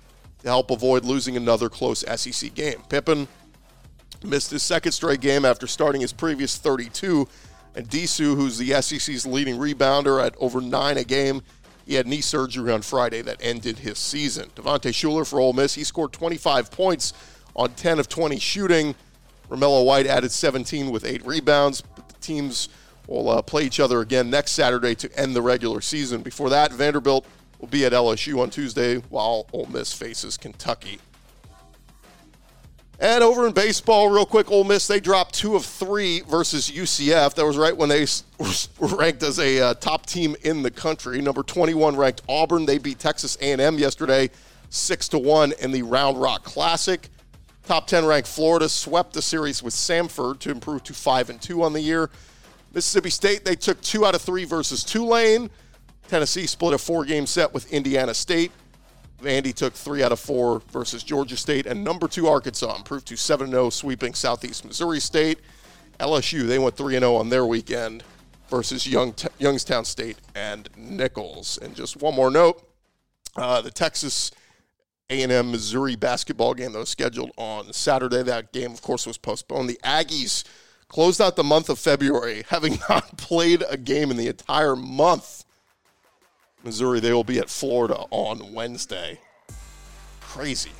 to 0.44 0.48
help 0.48 0.72
avoid 0.72 1.04
losing 1.04 1.36
another 1.36 1.70
close 1.70 2.04
SEC 2.16 2.54
game. 2.54 2.82
Pippen 2.90 3.28
missed 4.24 4.52
his 4.52 4.64
second 4.64 4.92
straight 4.92 5.22
game 5.22 5.46
after 5.46 5.68
starting 5.68 6.02
his 6.02 6.14
previous 6.14 6.58
32 6.58 7.28
And 7.76 7.88
Disu, 7.90 8.36
who's 8.36 8.58
the 8.58 8.82
SEC's 8.82 9.26
leading 9.26 9.58
rebounder 9.58 10.24
at 10.24 10.36
over 10.40 10.60
nine 10.62 10.98
a 10.98 11.04
game, 11.04 11.42
he 11.90 11.96
had 11.96 12.06
knee 12.06 12.22
surgery 12.22 12.72
on 12.72 12.84
Friday 12.84 13.24
that 13.24 13.38
ended 13.42 13.80
his 13.80 13.98
season. 13.98 14.52
Devontae 14.56 14.92
Shuler 14.92 15.28
for 15.28 15.40
Ole 15.40 15.54
Miss, 15.54 15.74
he 15.74 15.84
scored 15.84 16.14
25 16.14 16.70
points 16.70 17.14
on 17.56 17.72
10 17.72 17.98
of 17.98 18.08
20 18.08 18.38
shooting. 18.38 18.94
Romello 19.50 19.84
White 19.84 20.06
added 20.06 20.32
17 20.32 20.92
with 20.92 21.04
eight 21.04 21.26
rebounds. 21.26 21.82
But 21.82 22.08
the 22.08 22.14
teams 22.22 22.70
will 23.08 23.28
uh, 23.28 23.42
play 23.42 23.64
each 23.64 23.80
other 23.80 24.02
again 24.02 24.30
next 24.30 24.52
Saturday 24.52 24.94
to 24.94 25.20
end 25.20 25.36
the 25.36 25.42
regular 25.42 25.82
season. 25.82 26.22
Before 26.22 26.52
that, 26.52 26.72
Vanderbilt 26.72 27.26
will 27.58 27.70
be 27.70 27.86
at 27.86 27.92
LSU 27.92 28.40
on 28.40 28.52
Tuesday 28.52 28.98
while 29.10 29.48
Ole 29.52 29.66
Miss 29.66 29.92
faces 29.92 30.38
Kentucky. 30.38 31.00
And 33.02 33.24
over 33.24 33.48
in 33.48 33.54
baseball, 33.54 34.10
real 34.10 34.26
quick, 34.26 34.52
Ole 34.52 34.66
Miss 34.66 34.86
they 34.86 35.00
dropped 35.00 35.34
two 35.34 35.56
of 35.56 35.64
three 35.64 36.20
versus 36.22 36.70
UCF. 36.70 37.34
That 37.34 37.46
was 37.46 37.56
right 37.56 37.76
when 37.76 37.88
they 37.88 38.06
were 38.80 38.88
ranked 38.98 39.24
as 39.24 39.40
a 39.40 39.60
uh, 39.62 39.74
top 39.76 40.06
team 40.06 40.36
in 40.44 40.64
the 40.64 40.72
country. 40.72 41.22
Number 41.22 41.42
21 41.42 41.96
ranked 41.96 42.22
Auburn. 42.28 42.66
They 42.66 42.78
beat 42.78 43.00
Texas 43.00 43.38
A&M 43.40 43.78
yesterday, 43.80 44.30
six 44.70 45.08
to 45.10 45.18
one 45.18 45.54
in 45.62 45.72
the 45.72 45.82
Round 45.84 46.20
Rock 46.20 46.44
Classic. 46.44 47.08
Top 47.64 47.88
10 47.88 48.06
ranked 48.06 48.28
Florida 48.28 48.68
swept 48.68 49.14
the 49.14 49.22
series 49.22 49.64
with 49.64 49.74
Samford 49.74 50.40
to 50.40 50.52
improve 50.52 50.84
to 50.84 50.94
five 50.94 51.30
and 51.30 51.42
two 51.42 51.64
on 51.64 51.72
the 51.72 51.82
year. 51.82 52.10
Mississippi 52.74 53.10
State 53.10 53.46
they 53.46 53.56
took 53.56 53.80
two 53.82 54.06
out 54.06 54.14
of 54.14 54.22
three 54.22 54.44
versus 54.44 54.84
Tulane. 54.84 55.50
Tennessee 56.10 56.48
split 56.48 56.74
a 56.74 56.78
four-game 56.78 57.28
set 57.28 57.54
with 57.54 57.72
Indiana 57.72 58.14
State. 58.14 58.52
Vandy 59.22 59.54
took 59.54 59.74
three 59.74 60.04
out 60.04 60.12
of 60.12 60.20
four 60.20 60.62
versus 60.72 61.04
Georgia 61.04 61.38
State, 61.38 61.66
and 61.66 61.84
number 61.84 62.08
two 62.08 62.28
Arkansas 62.28 62.76
improved 62.76 63.08
to 63.08 63.18
7 63.18 63.50
0, 63.50 63.70
sweeping 63.70 64.14
Southeast 64.14 64.66
Missouri 64.66 65.00
State. 65.00 65.40
LSU, 66.00 66.48
they 66.48 66.60
went 66.60 66.78
3 66.78 66.94
0 66.94 67.16
on 67.16 67.30
their 67.30 67.46
weekend 67.46 68.04
versus 68.50 68.88
Young, 68.88 69.14
Youngstown 69.38 69.86
State 69.86 70.18
and 70.36 70.70
Nicholls. 70.78 71.60
And 71.62 71.76
just 71.76 71.98
one 71.98 72.16
more 72.16 72.32
note 72.32 72.66
uh, 73.36 73.62
the 73.62 73.72
Texas 73.72 74.32
A&M 75.10 75.52
Missouri 75.52 75.96
basketball 75.96 76.54
game 76.54 76.74
that 76.74 76.80
was 76.80 76.90
scheduled 76.90 77.32
on 77.38 77.72
Saturday. 77.74 78.24
That 78.24 78.52
game, 78.52 78.72
of 78.72 78.82
course, 78.82 79.06
was 79.06 79.18
postponed. 79.18 79.70
The 79.70 79.80
Aggies 79.84 80.44
closed 80.88 81.22
out 81.22 81.36
the 81.36 81.44
month 81.44 81.70
of 81.70 81.80
February, 81.80 82.44
having 82.50 82.80
not 82.90 83.18
played 83.18 83.64
a 83.70 83.78
game 83.78 84.12
in 84.12 84.18
the 84.18 84.28
entire 84.28 84.76
month. 84.76 85.46
Missouri, 86.64 87.00
they 87.00 87.14
will 87.14 87.24
be 87.24 87.40
at 87.40 87.50
Florida 87.50 88.06
on 88.12 88.54
Wednesday. 88.54 89.20
Crazy. 90.22 90.72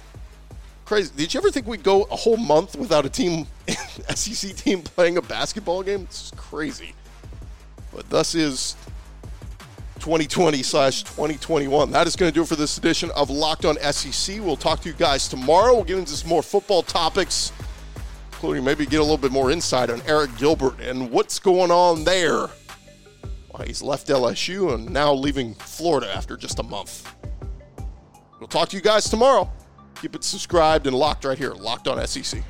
Crazy. 0.86 1.12
Did 1.16 1.34
you 1.34 1.40
ever 1.40 1.52
think 1.52 1.68
we'd 1.68 1.84
go 1.84 2.04
a 2.04 2.16
whole 2.16 2.38
month 2.38 2.76
without 2.76 3.06
a 3.06 3.10
team, 3.10 3.46
SEC 4.16 4.56
team 4.56 4.82
playing 4.82 5.18
a 5.18 5.22
basketball 5.22 5.84
game? 5.84 6.02
It's 6.02 6.32
crazy. 6.36 6.94
But 7.94 8.10
thus 8.10 8.36
is 8.36 8.76
2020 10.00 10.64
slash 10.64 11.04
2021. 11.04 11.92
That 11.92 12.08
is 12.08 12.16
going 12.16 12.32
to 12.32 12.34
do 12.34 12.42
it 12.42 12.48
for 12.48 12.56
this 12.56 12.78
edition 12.78 13.12
of 13.16 13.30
Locked 13.30 13.66
On 13.66 13.78
SEC. 13.92 14.40
We'll 14.40 14.58
talk 14.58 14.82
to 14.82 14.90
you 14.90 14.96
guys 14.96 15.28
tomorrow. 15.28 15.76
We'll 15.76 15.84
get 15.84 15.98
into 15.98 16.14
some 16.14 16.30
more 16.30 16.44
football 16.44 16.82
topics, 16.82 17.52
including 18.32 18.64
maybe 18.64 18.86
get 18.86 19.00
a 19.00 19.04
little 19.04 19.18
bit 19.18 19.32
more 19.32 19.52
insight 19.52 19.90
on 19.90 20.00
Arik 20.02 20.38
Gilbert 20.38 20.80
and 20.80 21.12
what's 21.12 21.40
going 21.40 21.72
on 21.72 22.04
there. 22.04 22.50
He's 23.68 23.82
left 23.82 24.08
LSU 24.08 24.74
and 24.74 24.90
now 24.90 25.14
leaving 25.14 25.54
Florida 25.56 26.14
after 26.14 26.38
just 26.38 26.60
a 26.60 26.64
month. 26.64 27.14
We'll 28.40 28.48
talk 28.48 28.70
to 28.70 28.76
you 28.76 28.82
guys 28.82 29.10
tomorrow. 29.10 29.52
Keep 30.02 30.16
it 30.16 30.24
subscribed 30.24 30.88
and 30.88 30.96
locked 30.96 31.26
right 31.26 31.38
here, 31.38 31.52
locked 31.54 31.88
on 31.88 32.06
SEC. 32.08 32.42